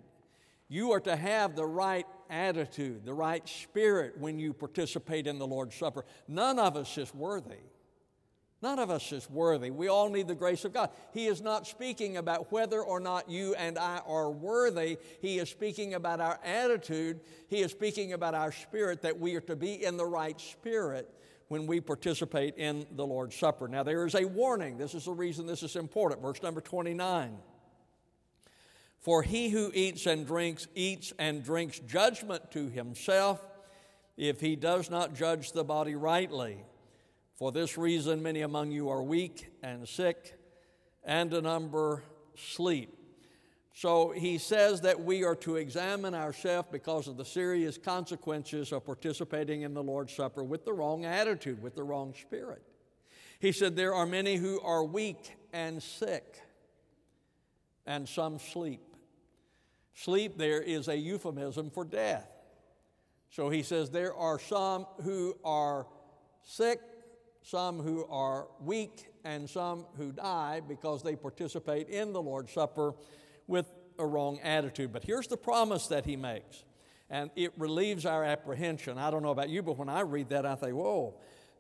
You 0.68 0.92
are 0.92 1.00
to 1.00 1.16
have 1.16 1.56
the 1.56 1.66
right 1.66 2.06
attitude, 2.30 3.06
the 3.06 3.14
right 3.14 3.48
spirit 3.48 4.18
when 4.18 4.40
you 4.40 4.52
participate 4.54 5.26
in 5.26 5.40
the 5.40 5.48
Lord's 5.48 5.76
Supper. 5.76 6.04
None 6.28 6.60
of 6.60 6.76
us 6.76 6.98
is 6.98 7.14
worthy. 7.14 7.64
None 8.64 8.80
of 8.80 8.90
us 8.90 9.12
is 9.12 9.30
worthy. 9.30 9.72
We 9.72 9.90
all 9.90 10.10
need 10.10 10.30
the 10.30 10.36
grace 10.36 10.64
of 10.64 10.72
God. 10.72 10.90
He 11.14 11.28
is 11.28 11.42
not 11.42 11.68
speaking 11.68 12.16
about 12.16 12.50
whether 12.50 12.82
or 12.82 13.02
not 13.02 13.30
you 13.30 13.54
and 13.56 13.78
I 13.78 14.00
are 14.08 14.32
worthy. 14.32 15.00
He 15.22 15.38
is 15.38 15.50
speaking 15.50 15.96
about 15.96 16.22
our 16.22 16.40
attitude. 16.46 17.20
He 17.50 17.60
is 17.60 17.72
speaking 17.72 18.14
about 18.14 18.36
our 18.36 18.54
spirit, 18.54 19.02
that 19.02 19.20
we 19.20 19.36
are 19.36 19.42
to 19.42 19.58
be 19.58 19.84
in 19.84 19.98
the 19.98 20.06
right 20.06 20.40
spirit 20.40 21.14
when 21.50 21.68
we 21.68 21.82
participate 21.82 22.56
in 22.56 22.86
the 22.96 23.06
Lord's 23.06 23.36
Supper. 23.36 23.68
Now, 23.68 23.84
there 23.84 24.06
is 24.06 24.16
a 24.16 24.24
warning. 24.24 24.78
This 24.78 24.96
is 24.96 25.04
the 25.04 25.12
reason 25.12 25.46
this 25.46 25.62
is 25.62 25.76
important. 25.76 26.22
Verse 26.22 26.42
number 26.42 26.62
29. 26.62 27.38
For 29.02 29.24
he 29.24 29.50
who 29.50 29.72
eats 29.74 30.06
and 30.06 30.26
drinks, 30.26 30.70
eats 30.74 31.12
and 31.20 31.44
drinks 31.44 31.80
judgment 31.80 32.50
to 32.52 32.70
himself 32.70 33.46
if 34.16 34.40
he 34.40 34.56
does 34.56 34.90
not 34.90 35.16
judge 35.16 35.52
the 35.52 35.66
body 35.66 35.96
rightly. 35.96 36.64
For 37.36 37.52
this 37.52 37.78
reason, 37.78 38.22
many 38.22 38.42
among 38.42 38.72
you 38.72 38.90
are 38.90 39.02
weak 39.02 39.52
and 39.62 39.88
sick, 39.88 40.38
and 41.04 41.34
a 41.34 41.42
number 41.42 42.04
sleep. 42.36 42.98
So 43.76 44.12
he 44.12 44.38
says 44.38 44.82
that 44.82 45.04
we 45.04 45.24
are 45.24 45.36
to 45.38 45.56
examine 45.56 46.14
ourselves 46.14 46.70
because 46.72 47.08
of 47.08 47.18
the 47.18 47.26
serious 47.26 47.78
consequences 47.78 48.72
of 48.72 48.86
participating 48.86 49.64
in 49.64 49.74
the 49.74 49.82
Lord's 49.82 50.14
Supper 50.14 50.44
with 50.44 50.64
the 50.64 50.74
wrong 50.74 51.06
attitude, 51.06 51.62
with 51.62 51.76
the 51.76 51.84
wrong 51.84 52.14
spirit. 52.14 52.62
He 53.40 53.52
said, 53.52 53.76
There 53.76 53.96
are 53.96 54.06
many 54.06 54.36
who 54.36 54.62
are 54.62 54.84
weak 54.84 55.36
and 55.52 55.82
sick, 55.82 56.40
and 57.86 58.08
some 58.08 58.38
sleep. 58.38 58.82
Sleep 59.96 60.38
there 60.38 60.62
is 60.62 60.88
a 60.88 60.98
euphemism 60.98 61.70
for 61.70 61.84
death. 61.84 62.28
So 63.30 63.50
he 63.50 63.64
says 63.64 63.90
there 63.90 64.14
are 64.14 64.40
some 64.40 64.86
who 65.04 65.36
are 65.44 65.88
sick, 66.44 66.80
some 67.44 67.80
who 67.80 68.06
are 68.06 68.48
weak, 68.62 69.08
and 69.24 69.50
some 69.50 69.86
who 69.98 70.12
die 70.12 70.62
because 70.68 71.04
they 71.04 71.16
participate 71.16 71.90
in 71.90 72.14
the 72.14 72.22
Lord's 72.22 72.52
Supper 72.52 72.94
with 73.48 73.72
a 74.00 74.06
wrong 74.06 74.40
attitude. 74.42 74.92
But 74.92 75.04
here's 75.04 75.28
the 75.28 75.38
promise 75.38 75.88
that 75.88 76.06
he 76.06 76.16
makes, 76.16 76.64
and 77.10 77.30
it 77.36 77.54
relieves 77.58 78.06
our 78.06 78.24
apprehension. 78.24 78.98
I 78.98 79.12
don't 79.12 79.24
know 79.24 79.32
about 79.32 79.50
you, 79.50 79.62
but 79.62 79.78
when 79.78 79.90
I 79.90 80.02
read 80.02 80.30
that, 80.30 80.46
I 80.46 80.56
think, 80.56 80.74
whoa, 80.74 81.16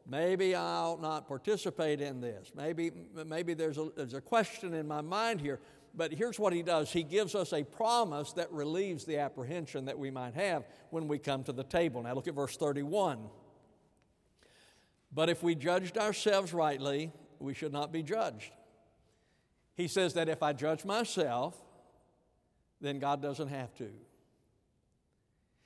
maybe 0.08 0.56
I'll 0.56 0.98
not 0.98 1.28
participate 1.28 2.02
in 2.02 2.22
this. 2.22 2.52
Maybe, 2.56 2.92
maybe 3.25 3.54
there's, 3.54 3.78
a, 3.78 3.90
there's 3.96 4.13
a 4.13 4.22
question 4.22 4.74
in 4.74 4.88
my 4.88 5.02
mind 5.02 5.42
here. 5.42 5.60
But 5.96 6.12
here's 6.12 6.40
what 6.40 6.54
he 6.54 6.63
does 6.63 6.92
he 6.92 7.04
gives 7.04 7.36
us 7.36 7.54
a 7.54 7.63
promise 7.63 8.34
that 8.34 8.52
relieves 8.52 9.06
the 9.06 9.20
apprehension 9.20 9.86
that 9.86 10.00
we 10.00 10.10
might 10.10 10.34
have 10.34 10.66
when 10.90 11.08
we 11.08 11.20
come 11.20 11.44
to 11.44 11.52
the 11.52 11.63
table. 11.63 12.02
Now, 12.02 12.16
look 12.16 12.28
at 12.28 12.34
verse 12.34 12.58
31. 12.58 13.30
But 15.13 15.29
if 15.29 15.43
we 15.43 15.55
judged 15.55 15.98
ourselves 15.98 16.53
rightly, 16.53 17.12
we 17.39 17.53
should 17.53 17.74
not 17.74 17.91
be 17.91 18.01
judged. 18.01 18.51
He 19.75 19.88
says 19.88 20.13
that 20.13 20.29
if 20.29 20.41
I 20.41 20.53
judge 20.53 20.86
myself, 20.86 21.55
then 22.82 23.00
God 23.00 23.22
doesn't 23.22 23.48
have 23.48 23.74
to. 23.75 23.89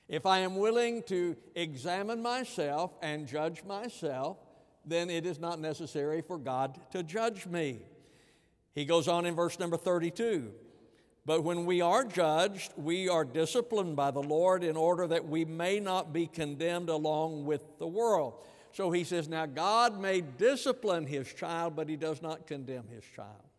If 0.08 0.26
I 0.26 0.40
am 0.40 0.56
willing 0.56 1.04
to 1.04 1.36
examine 1.56 2.22
myself 2.22 2.94
and 3.02 3.28
judge 3.28 3.64
myself, 3.64 4.38
then 4.86 5.10
it 5.10 5.26
is 5.26 5.40
not 5.40 5.60
necessary 5.60 6.22
for 6.22 6.38
God 6.38 6.80
to 6.92 7.04
judge 7.04 7.46
me. 7.46 7.82
He 8.74 8.86
goes 8.86 9.08
on 9.08 9.26
in 9.26 9.36
verse 9.36 9.60
number 9.60 9.76
32 9.76 10.52
But 11.26 11.44
when 11.44 11.66
we 11.66 11.82
are 11.82 12.06
judged, 12.06 12.72
we 12.78 13.10
are 13.10 13.26
disciplined 13.26 13.98
by 13.98 14.12
the 14.12 14.22
Lord 14.22 14.64
in 14.64 14.78
order 14.78 15.08
that 15.08 15.28
we 15.28 15.44
may 15.44 15.82
not 15.82 16.14
be 16.14 16.28
condemned 16.28 16.90
along 16.90 17.46
with 17.46 17.62
the 17.80 17.88
world. 17.88 18.36
So 18.78 18.92
he 18.92 19.06
says, 19.06 19.28
Now 19.28 19.48
God 19.48 20.00
may 20.00 20.22
discipline 20.22 21.08
his 21.08 21.34
child, 21.34 21.76
but 21.76 21.90
he 21.90 21.96
does 21.96 22.22
not 22.22 22.46
condemn 22.46 22.88
his 22.94 23.04
child 23.16 23.50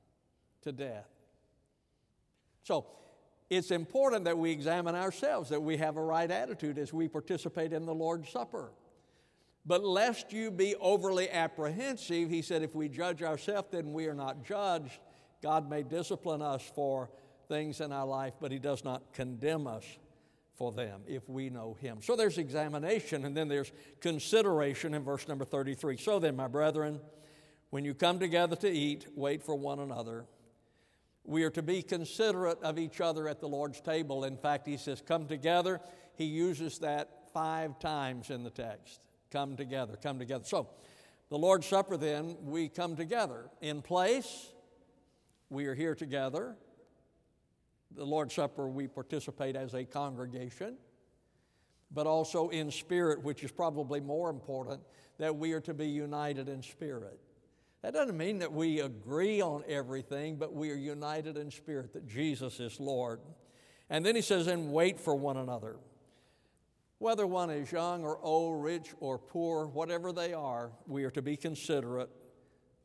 to 0.63 0.71
death. 0.71 1.09
So 2.63 2.87
it's 3.51 3.73
important 3.73 4.27
that 4.27 4.39
we 4.39 4.53
examine 4.53 4.95
ourselves, 4.95 5.51
that 5.51 5.61
we 5.61 5.77
have 5.79 5.97
a 5.97 6.01
right 6.01 6.31
attitude 6.31 6.79
as 6.79 6.93
we 6.93 7.09
participate 7.09 7.73
in 7.73 7.85
the 7.85 7.93
Lord's 7.93 8.29
Supper. 8.31 8.71
But 9.67 9.83
lest 9.83 10.33
you 10.33 10.53
be 10.53 10.77
overly 10.77 11.29
apprehensive, 11.29 12.31
he 12.31 12.41
said, 12.41 12.63
if 12.63 12.77
we 12.77 12.89
judge 12.89 13.21
ourselves, 13.21 13.71
then 13.73 13.93
we 13.93 14.07
are 14.07 14.15
not 14.15 14.45
judged. 14.45 15.01
God 15.43 15.69
may 15.69 15.83
discipline 15.83 16.43
us 16.43 16.63
for 16.77 17.11
things 17.49 17.81
in 17.81 17.91
our 17.91 18.07
life, 18.07 18.35
but 18.41 18.53
He 18.53 18.61
does 18.61 18.85
not 18.85 19.13
condemn 19.13 19.67
us 19.67 19.85
for 20.59 20.73
them 20.73 21.01
if 21.07 21.29
we 21.29 21.49
know 21.49 21.77
Him. 21.81 21.99
So 22.03 22.17
there's 22.17 22.37
examination, 22.37 23.25
and 23.25 23.37
then 23.37 23.49
there's 23.49 23.73
consideration 24.01 24.93
in 24.93 25.05
verse 25.05 25.27
number 25.29 25.45
33. 25.45 25.97
So 25.97 26.19
then, 26.19 26.37
my 26.37 26.49
brethren, 26.49 27.01
when 27.71 27.85
you 27.85 27.95
come 27.95 28.19
together 28.19 28.57
to 28.57 28.69
eat, 28.69 29.07
wait 29.15 29.43
for 29.43 29.55
one 29.55 29.79
another. 29.79 30.27
We 31.25 31.45
are 31.45 31.51
to 31.51 31.63
be 31.63 31.83
considerate 31.83 32.63
of 32.63 32.79
each 32.79 33.01
other 33.01 33.29
at 33.29 33.39
the 33.41 33.49
Lord's 33.49 33.81
table. 33.81 34.25
In 34.25 34.37
fact, 34.37 34.67
He 34.67 34.77
says, 34.77 35.03
Come 35.07 35.27
together. 35.27 35.81
He 36.17 36.25
uses 36.25 36.79
that 36.81 37.09
five 37.33 37.79
times 37.79 38.31
in 38.31 38.43
the 38.43 38.51
text. 38.51 39.01
Come 39.31 39.57
together, 39.57 39.97
come 40.03 40.19
together. 40.19 40.45
So, 40.45 40.69
the 41.29 41.39
Lord's 41.39 41.67
Supper, 41.67 41.97
then, 41.97 42.37
we 42.43 42.69
come 42.69 42.97
together 42.97 43.51
in 43.61 43.83
place 43.83 44.49
we 45.51 45.67
are 45.67 45.75
here 45.75 45.95
together. 45.95 46.57
The 47.99 48.07
Lord's 48.07 48.35
Supper, 48.35 48.69
we 48.69 48.87
participate 48.87 49.57
as 49.57 49.75
a 49.75 49.85
congregation, 49.85 50.77
but 51.91 52.07
also 52.07 52.49
in 52.51 52.71
spirit, 52.71 53.23
which 53.23 53.43
is 53.43 53.51
probably 53.51 54.01
more 54.01 54.31
important, 54.31 54.81
that 55.19 55.35
we 55.35 55.53
are 55.53 55.61
to 55.61 55.75
be 55.75 55.89
united 55.89 56.49
in 56.49 56.63
spirit. 56.63 57.19
That 57.83 57.95
doesn't 57.95 58.17
mean 58.17 58.39
that 58.39 58.53
we 58.53 58.81
agree 58.81 59.41
on 59.41 59.65
everything, 59.69 60.37
but 60.37 60.55
we 60.55 60.71
are 60.71 60.77
united 60.77 61.37
in 61.37 61.51
spirit, 61.51 61.93
that 61.93 62.07
Jesus 62.07 62.61
is 62.61 62.79
Lord. 62.79 63.21
And 63.91 64.07
then 64.07 64.15
he 64.15 64.23
says, 64.23 64.47
and 64.47 64.73
wait 64.73 65.01
for 65.01 65.17
one 65.17 65.37
another. 65.37 65.77
Whether 66.99 67.27
one 67.27 67.51
is 67.51 67.73
young 67.73 68.05
or 68.05 68.19
old, 68.21 68.63
rich 68.63 68.93
or 69.01 69.19
poor, 69.19 69.67
whatever 69.67 70.13
they 70.13 70.35
are, 70.35 70.71
we 70.87 71.05
are 71.05 71.11
to 71.13 71.23
be 71.23 71.37
considerate 71.37 72.11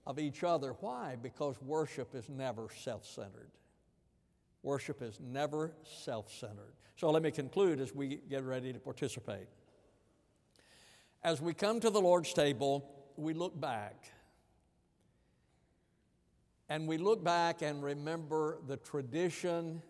of 0.08 0.17
each 0.17 0.43
other. 0.43 0.76
Why? 0.80 1.17
Because 1.21 1.62
worship 1.62 2.15
is 2.15 2.30
never 2.30 2.67
self 2.76 3.06
centered. 3.06 3.52
Worship 4.63 5.02
is 5.02 5.19
never 5.19 5.73
self 5.84 6.32
centered. 6.32 6.73
So 6.95 7.12
let 7.12 7.21
me 7.21 7.32
conclude 7.32 7.82
as 7.82 7.93
we 7.93 8.21
get 8.30 8.43
ready 8.43 8.71
to 8.71 8.80
participate. 8.80 9.47
As 11.21 11.41
we 11.41 11.54
come 11.54 11.80
to 11.82 11.89
the 11.89 12.02
Lord's 12.02 12.34
table, 12.34 12.89
we 13.17 13.34
look 13.34 13.60
back. 13.60 14.06
And 16.69 16.88
we 16.88 16.97
look 16.97 17.23
back 17.23 17.62
and 17.62 17.84
remember 17.84 18.58
the 18.67 18.78
tradition 18.78 19.82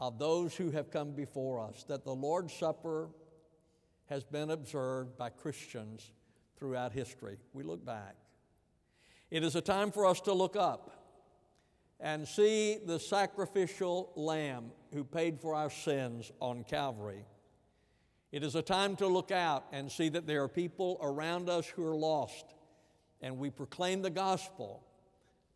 of 0.00 0.18
those 0.18 0.54
who 0.54 0.70
have 0.72 0.90
come 0.90 1.12
before 1.12 1.60
us, 1.60 1.84
that 1.88 2.04
the 2.04 2.14
Lord's 2.14 2.52
Supper 2.52 3.08
has 4.06 4.24
been 4.24 4.50
observed 4.50 5.16
by 5.16 5.30
Christians 5.30 6.10
throughout 6.56 6.92
history. 6.92 7.36
We 7.52 7.62
look 7.62 7.84
back. 7.84 8.16
It 9.30 9.44
is 9.44 9.54
a 9.54 9.60
time 9.60 9.92
for 9.92 10.06
us 10.06 10.20
to 10.22 10.32
look 10.32 10.56
up 10.56 10.97
and 12.00 12.26
see 12.26 12.78
the 12.84 12.98
sacrificial 12.98 14.12
lamb 14.14 14.70
who 14.92 15.04
paid 15.04 15.40
for 15.40 15.54
our 15.54 15.70
sins 15.70 16.30
on 16.40 16.64
Calvary. 16.64 17.24
It 18.30 18.44
is 18.44 18.54
a 18.54 18.62
time 18.62 18.94
to 18.96 19.06
look 19.06 19.30
out 19.30 19.64
and 19.72 19.90
see 19.90 20.08
that 20.10 20.26
there 20.26 20.42
are 20.42 20.48
people 20.48 20.98
around 21.00 21.48
us 21.48 21.66
who 21.66 21.84
are 21.86 21.96
lost, 21.96 22.54
and 23.20 23.38
we 23.38 23.50
proclaim 23.50 24.02
the 24.02 24.10
gospel 24.10 24.84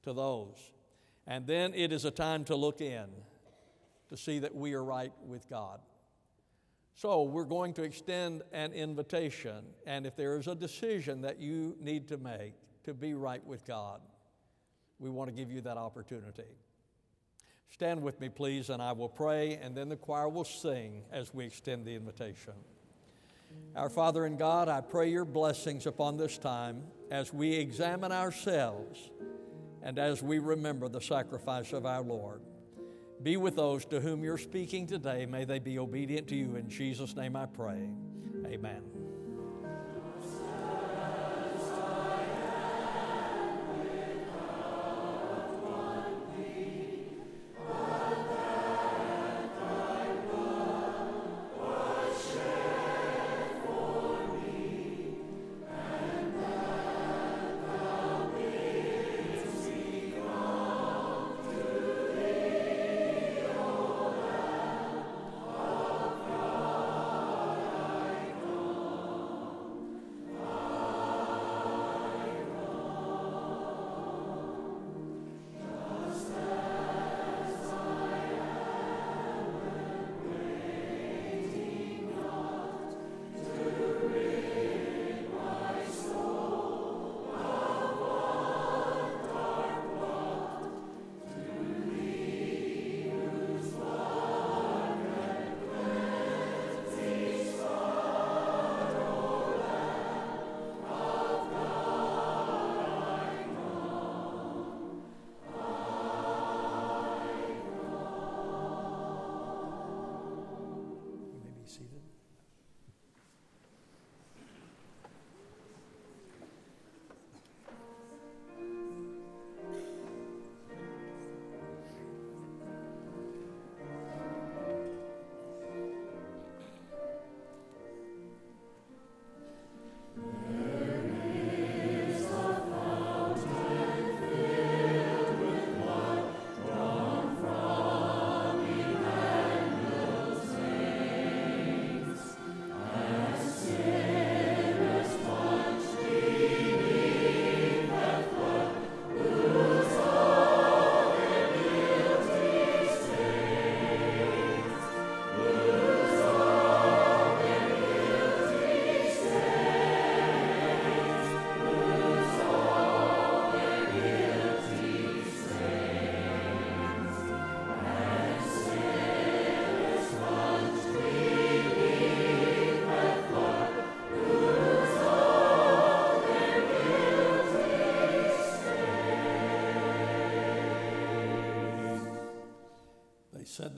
to 0.02 0.12
those. 0.12 0.56
And 1.26 1.46
then 1.46 1.74
it 1.74 1.92
is 1.92 2.04
a 2.04 2.10
time 2.10 2.44
to 2.44 2.56
look 2.56 2.80
in 2.80 3.06
to 4.08 4.16
see 4.16 4.38
that 4.40 4.54
we 4.54 4.72
are 4.72 4.82
right 4.82 5.12
with 5.26 5.48
God. 5.48 5.80
So, 6.94 7.22
we're 7.22 7.44
going 7.44 7.72
to 7.74 7.82
extend 7.82 8.42
an 8.52 8.72
invitation, 8.72 9.64
and 9.86 10.06
if 10.06 10.14
there 10.14 10.36
is 10.36 10.46
a 10.46 10.54
decision 10.54 11.22
that 11.22 11.40
you 11.40 11.74
need 11.80 12.08
to 12.08 12.18
make, 12.18 12.52
to 12.84 12.92
be 12.92 13.14
right 13.14 13.44
with 13.46 13.66
God. 13.66 14.00
We 15.02 15.10
want 15.10 15.28
to 15.28 15.34
give 15.34 15.50
you 15.50 15.60
that 15.62 15.76
opportunity. 15.76 16.44
Stand 17.70 18.02
with 18.02 18.20
me, 18.20 18.28
please, 18.28 18.70
and 18.70 18.80
I 18.80 18.92
will 18.92 19.08
pray, 19.08 19.58
and 19.60 19.74
then 19.74 19.88
the 19.88 19.96
choir 19.96 20.28
will 20.28 20.44
sing 20.44 21.02
as 21.10 21.34
we 21.34 21.44
extend 21.44 21.84
the 21.84 21.94
invitation. 21.96 22.52
Our 23.74 23.90
Father 23.90 24.26
in 24.26 24.36
God, 24.36 24.68
I 24.68 24.80
pray 24.80 25.10
your 25.10 25.24
blessings 25.24 25.86
upon 25.86 26.18
this 26.18 26.38
time 26.38 26.84
as 27.10 27.34
we 27.34 27.52
examine 27.52 28.12
ourselves 28.12 29.10
and 29.82 29.98
as 29.98 30.22
we 30.22 30.38
remember 30.38 30.88
the 30.88 31.00
sacrifice 31.00 31.72
of 31.72 31.84
our 31.84 32.02
Lord. 32.02 32.42
Be 33.24 33.36
with 33.36 33.56
those 33.56 33.84
to 33.86 34.00
whom 34.00 34.22
you're 34.22 34.38
speaking 34.38 34.86
today. 34.86 35.26
May 35.26 35.44
they 35.44 35.58
be 35.58 35.80
obedient 35.80 36.28
to 36.28 36.36
you. 36.36 36.54
In 36.54 36.68
Jesus' 36.68 37.16
name 37.16 37.34
I 37.34 37.46
pray. 37.46 37.88
Amen. 38.46 39.01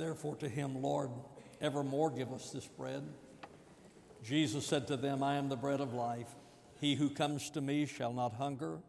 Therefore 0.05 0.37
to 0.37 0.49
him, 0.51 0.83
Lord, 0.83 1.11
evermore 1.63 2.11
give 2.11 2.31
us 2.31 2.51
this 2.51 2.67
bread. 2.67 3.03
Jesus 4.23 4.67
said 4.67 4.87
to 4.89 4.99
them, 4.99 5.23
I 5.23 5.37
am 5.37 5.49
the 5.49 5.57
bread 5.57 5.81
of 5.81 5.95
life. 5.95 6.29
He 6.79 6.95
who 6.95 7.09
comes 7.09 7.49
to 7.51 7.63
me 7.63 7.87
shall 7.87 8.13
not 8.13 8.35
hunger, 8.35 8.81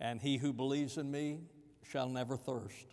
and 0.00 0.18
he 0.18 0.38
who 0.38 0.54
believes 0.54 0.96
in 0.96 1.10
me 1.10 1.40
shall 1.82 2.08
never 2.08 2.38
thirst. 2.38 2.86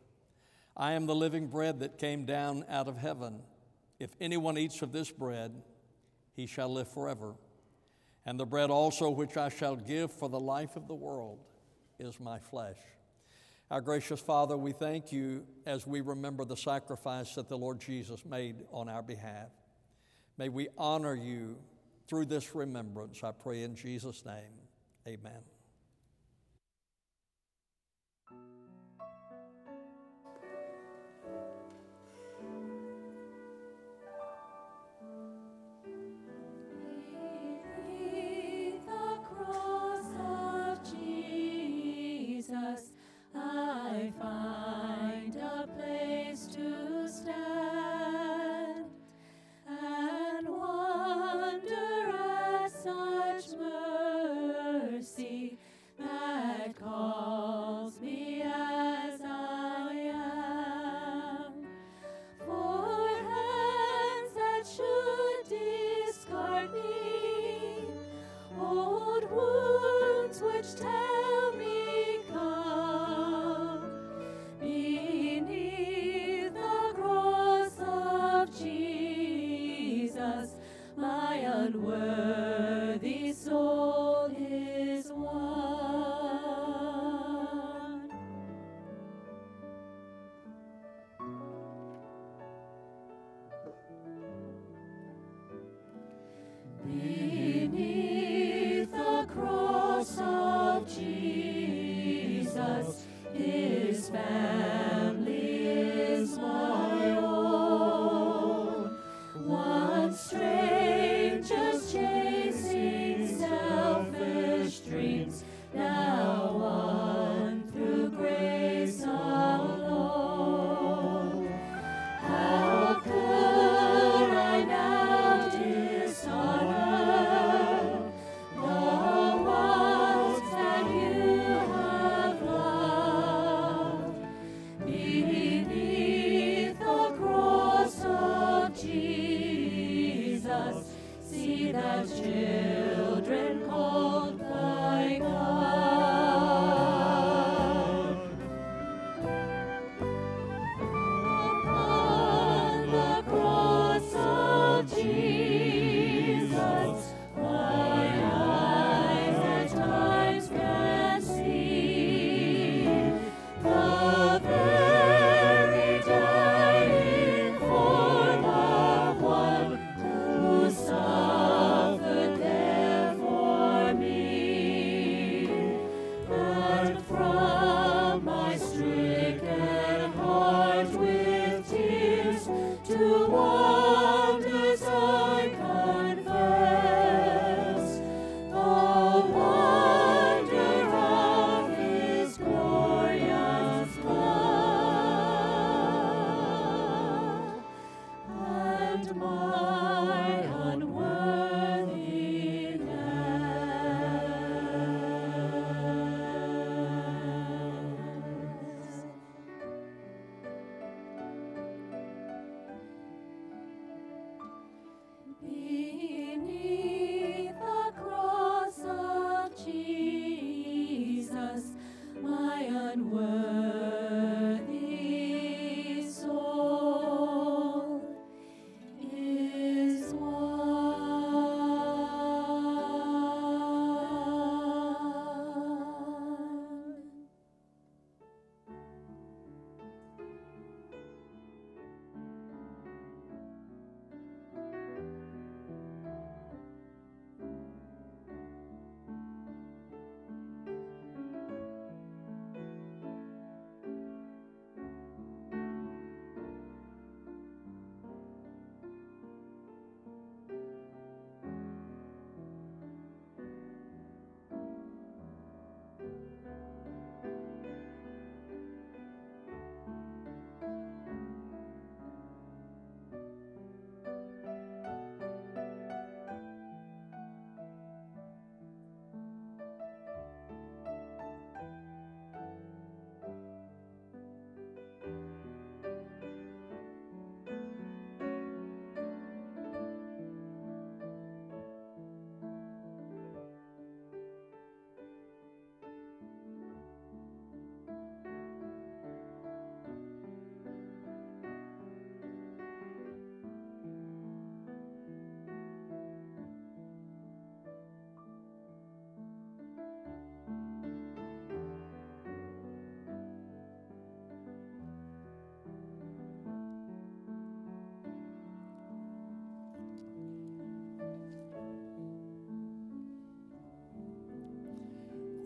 I 0.75 0.91
am 0.91 1.05
the 1.05 1.15
living 1.15 1.47
bread 1.47 1.79
that 1.79 1.97
came 1.97 2.25
down 2.25 2.65
out 2.67 2.89
of 2.89 2.97
heaven. 2.97 3.39
If 3.97 4.11
anyone 4.19 4.57
eats 4.57 4.81
of 4.81 4.91
this 4.91 5.09
bread, 5.09 5.53
he 6.35 6.47
shall 6.47 6.73
live 6.73 6.91
forever. 6.91 7.33
And 8.25 8.37
the 8.37 8.45
bread 8.45 8.69
also 8.69 9.09
which 9.09 9.37
I 9.37 9.47
shall 9.47 9.77
give 9.77 10.11
for 10.11 10.27
the 10.27 10.39
life 10.39 10.75
of 10.75 10.89
the 10.89 10.95
world 10.95 11.39
is 11.97 12.19
my 12.19 12.39
flesh. 12.39 12.75
Our 13.69 13.81
gracious 13.81 14.21
Father, 14.21 14.55
we 14.55 14.71
thank 14.71 15.11
you 15.11 15.45
as 15.65 15.85
we 15.85 15.99
remember 15.99 16.45
the 16.45 16.55
sacrifice 16.55 17.35
that 17.35 17.49
the 17.49 17.57
Lord 17.57 17.81
Jesus 17.81 18.25
made 18.25 18.63
on 18.71 18.87
our 18.87 19.03
behalf. 19.03 19.49
May 20.37 20.47
we 20.47 20.69
honor 20.77 21.13
you 21.13 21.57
through 22.07 22.25
this 22.27 22.55
remembrance, 22.55 23.23
I 23.25 23.31
pray 23.31 23.63
in 23.63 23.75
Jesus' 23.75 24.23
name. 24.25 24.53
Amen. 25.05 25.56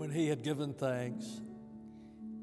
When 0.02 0.10
he 0.10 0.30
had 0.30 0.42
given 0.42 0.74
thanks, 0.74 1.42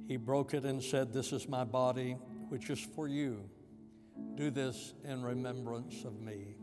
he 0.07 0.17
broke 0.17 0.55
it 0.55 0.65
and 0.65 0.81
said, 0.81 1.13
This 1.13 1.33
is 1.33 1.49
my 1.49 1.65
body, 1.65 2.13
which 2.51 2.71
is 2.71 2.79
for 2.79 3.09
you. 3.09 3.51
Do 4.37 4.53
this 4.53 4.95
in 5.03 5.25
remembrance 5.25 6.05
of 6.05 6.21
me. 6.21 6.55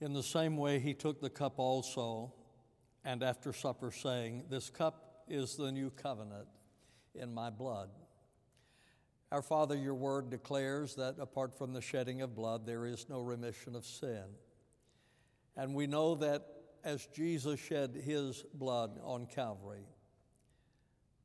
In 0.00 0.14
the 0.14 0.22
same 0.22 0.56
way, 0.56 0.78
he 0.78 0.94
took 0.94 1.20
the 1.20 1.28
cup 1.28 1.58
also, 1.58 2.32
and 3.04 3.22
after 3.22 3.52
supper, 3.52 3.92
saying, 3.92 4.44
This 4.48 4.70
cup 4.70 5.24
is 5.28 5.54
the 5.54 5.70
new 5.70 5.90
covenant 5.90 6.48
in 7.14 7.34
my 7.34 7.50
blood. 7.50 7.90
Our 9.32 9.42
Father, 9.42 9.76
your 9.76 9.94
word 9.94 10.28
declares 10.28 10.96
that 10.96 11.16
apart 11.20 11.56
from 11.56 11.72
the 11.72 11.80
shedding 11.80 12.20
of 12.20 12.34
blood, 12.34 12.66
there 12.66 12.84
is 12.84 13.06
no 13.08 13.20
remission 13.20 13.76
of 13.76 13.86
sin. 13.86 14.24
And 15.56 15.72
we 15.74 15.86
know 15.86 16.16
that 16.16 16.42
as 16.82 17.06
Jesus 17.06 17.60
shed 17.60 17.94
his 18.04 18.44
blood 18.54 18.98
on 19.04 19.26
Calvary, 19.26 19.86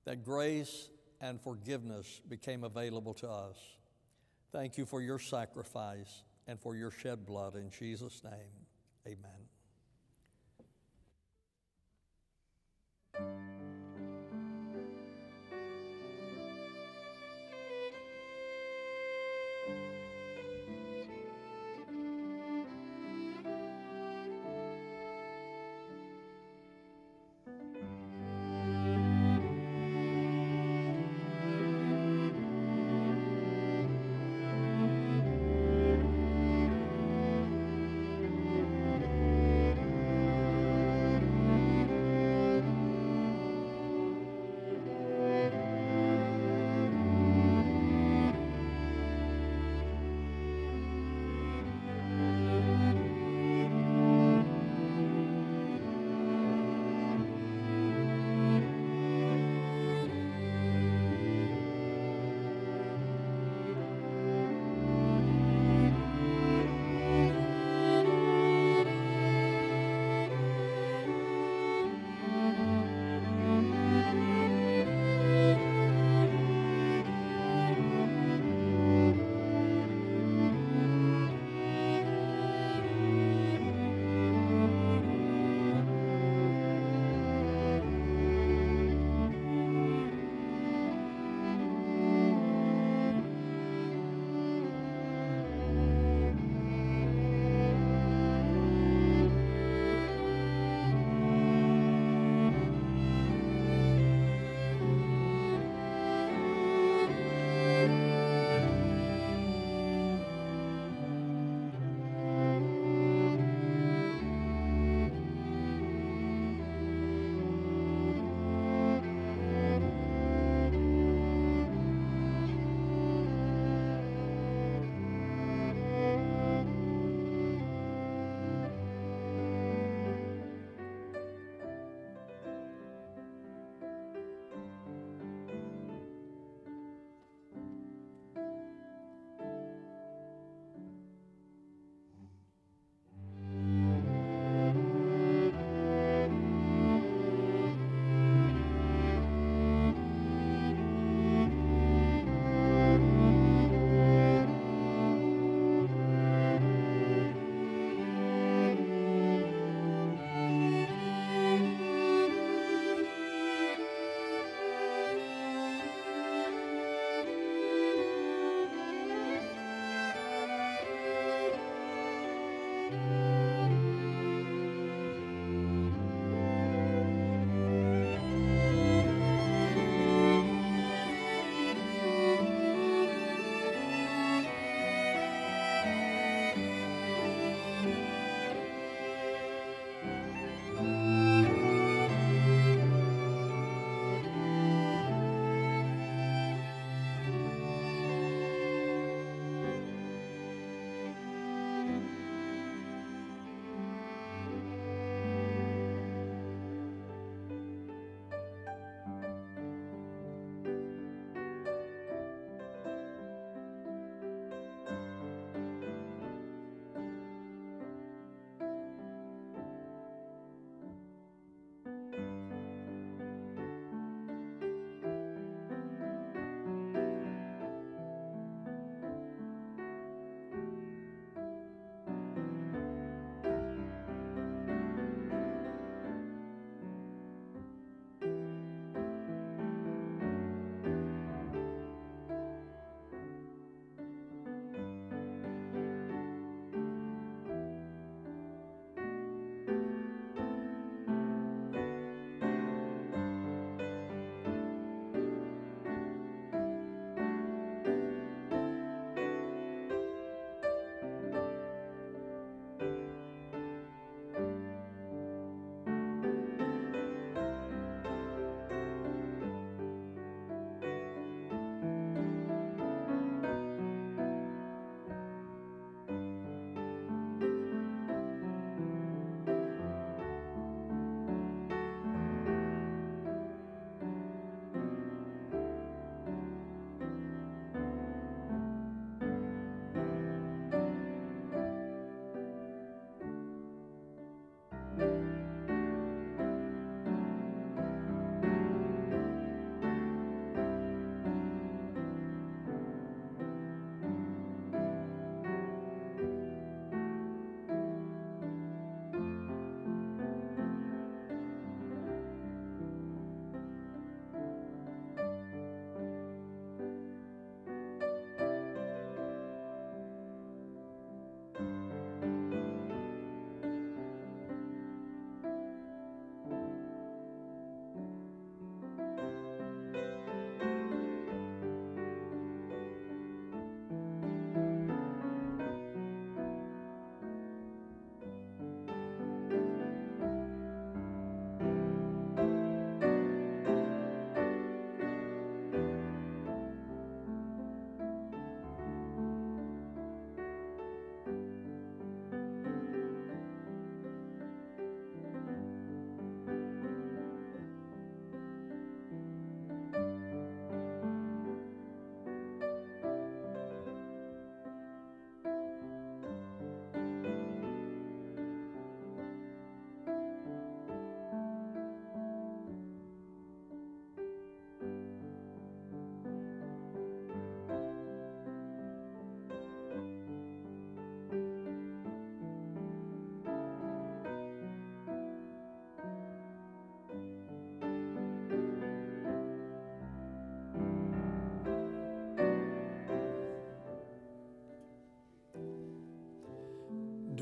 that 0.06 0.24
grace 0.24 0.89
and 1.20 1.41
forgiveness 1.41 2.22
became 2.30 2.63
available 2.63 3.15
to 3.15 3.30
us. 3.30 3.58
Thank 4.52 4.78
you 4.78 4.86
for 4.86 5.02
your 5.02 5.18
sacrifice 5.18 6.22
and 6.48 6.60
for 6.60 6.76
your 6.76 6.91
shed 6.91 7.26
blood. 7.26 7.56
In 7.56 7.72
Jesus' 7.72 8.22
name, 8.24 8.68
amen. 9.08 9.32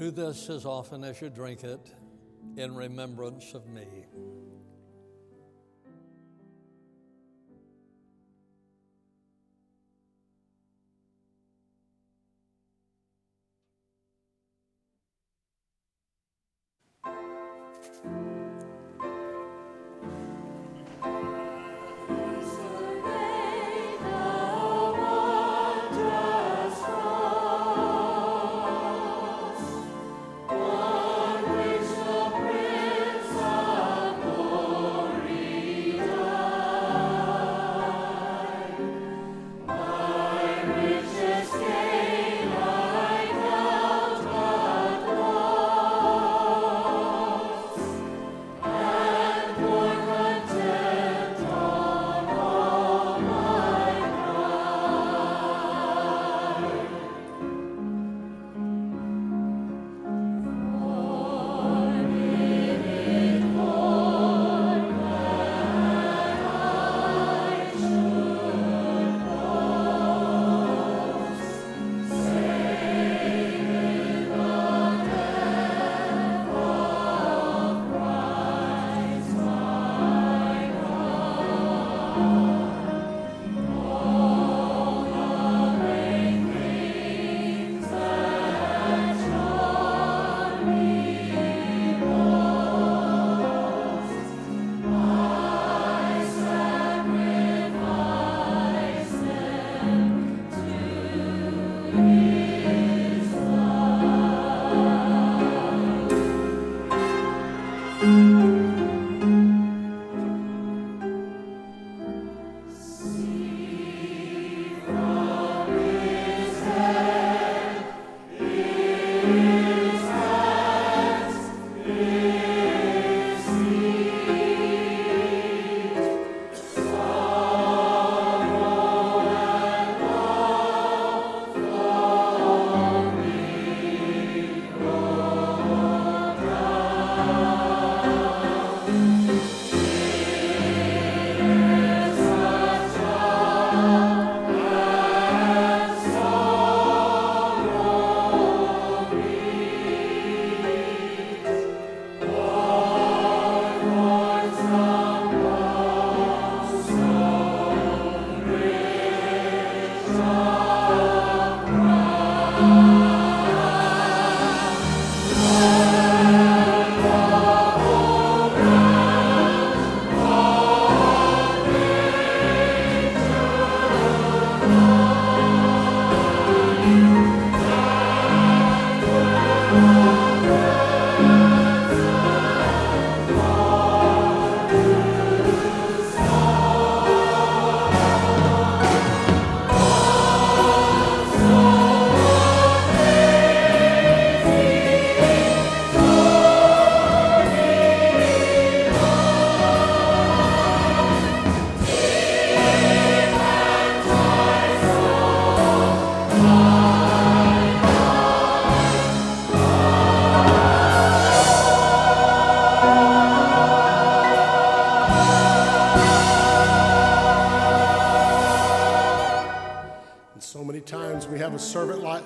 Do 0.03 0.11
this 0.11 0.49
as 0.49 0.65
often 0.65 1.05
as 1.05 1.21
you 1.21 1.29
drink 1.29 1.63
it 1.63 1.79
in 2.57 2.75
remembrance 2.75 3.53
of 3.53 3.69
me. 3.69 4.02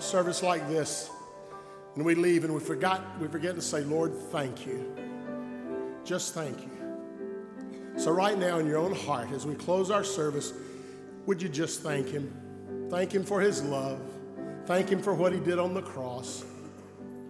Service 0.07 0.41
like 0.41 0.67
this 0.69 1.09
and 1.95 2.05
we 2.05 2.15
leave 2.15 2.45
and 2.45 2.53
we 2.53 2.61
forgot 2.61 3.03
we 3.19 3.27
forget 3.27 3.55
to 3.55 3.61
say 3.61 3.81
lord 3.81 4.15
thank 4.31 4.65
you. 4.65 4.95
Just 6.05 6.33
thank 6.33 6.61
you. 6.61 6.69
So 7.97 8.11
right 8.11 8.37
now 8.37 8.59
in 8.59 8.67
your 8.67 8.77
own 8.77 8.95
heart 8.95 9.31
as 9.31 9.45
we 9.45 9.55
close 9.55 9.91
our 9.91 10.03
service 10.03 10.53
would 11.25 11.41
you 11.41 11.49
just 11.49 11.81
thank 11.81 12.07
him? 12.07 12.87
Thank 12.89 13.11
him 13.11 13.25
for 13.25 13.41
his 13.41 13.61
love. 13.63 13.99
Thank 14.65 14.89
him 14.89 15.01
for 15.01 15.13
what 15.13 15.33
he 15.33 15.41
did 15.41 15.59
on 15.59 15.73
the 15.73 15.81
cross. 15.81 16.45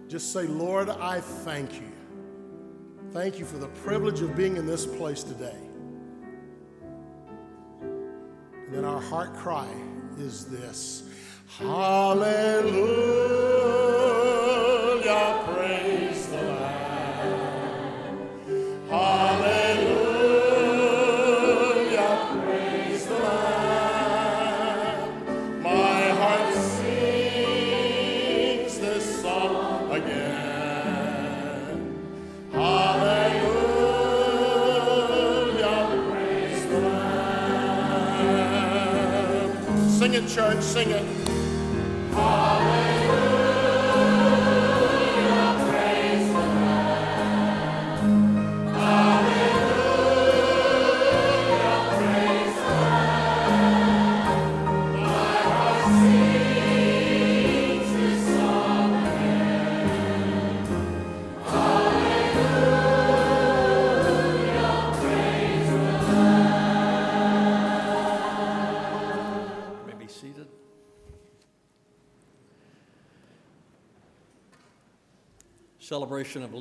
Just 0.06 0.32
say 0.32 0.42
lord 0.42 0.88
i 0.88 1.20
thank 1.20 1.74
you. 1.74 1.90
Thank 3.12 3.40
you 3.40 3.44
for 3.44 3.58
the 3.58 3.68
privilege 3.68 4.20
of 4.20 4.36
being 4.36 4.56
in 4.56 4.66
this 4.66 4.86
place 4.86 5.24
today. 5.24 5.58
And 7.80 8.72
then 8.72 8.84
our 8.84 9.00
heart 9.00 9.34
cry 9.34 9.68
is 10.18 10.44
this 10.44 11.07
Hallelujah, 11.56 12.84
praise 15.46 16.26
the 16.28 16.42
Lamb. 16.42 18.18
Hallelujah, 18.88 19.78
praise 22.44 23.06
the 23.06 23.14
Lamb. 23.18 24.52
My 25.62 26.02
heart 26.10 26.54
sings 26.54 27.94
this 28.78 29.04
song 29.22 29.90
again. 29.90 31.76
Hallelujah, 32.52 33.08
praise 36.12 36.62
the 36.66 36.78
Lamb. 36.80 37.18
Sing 39.90 40.12
it, 40.14 40.28
church, 40.28 40.62
sing 40.62 40.90
it. 40.90 41.17
Of 76.36 76.54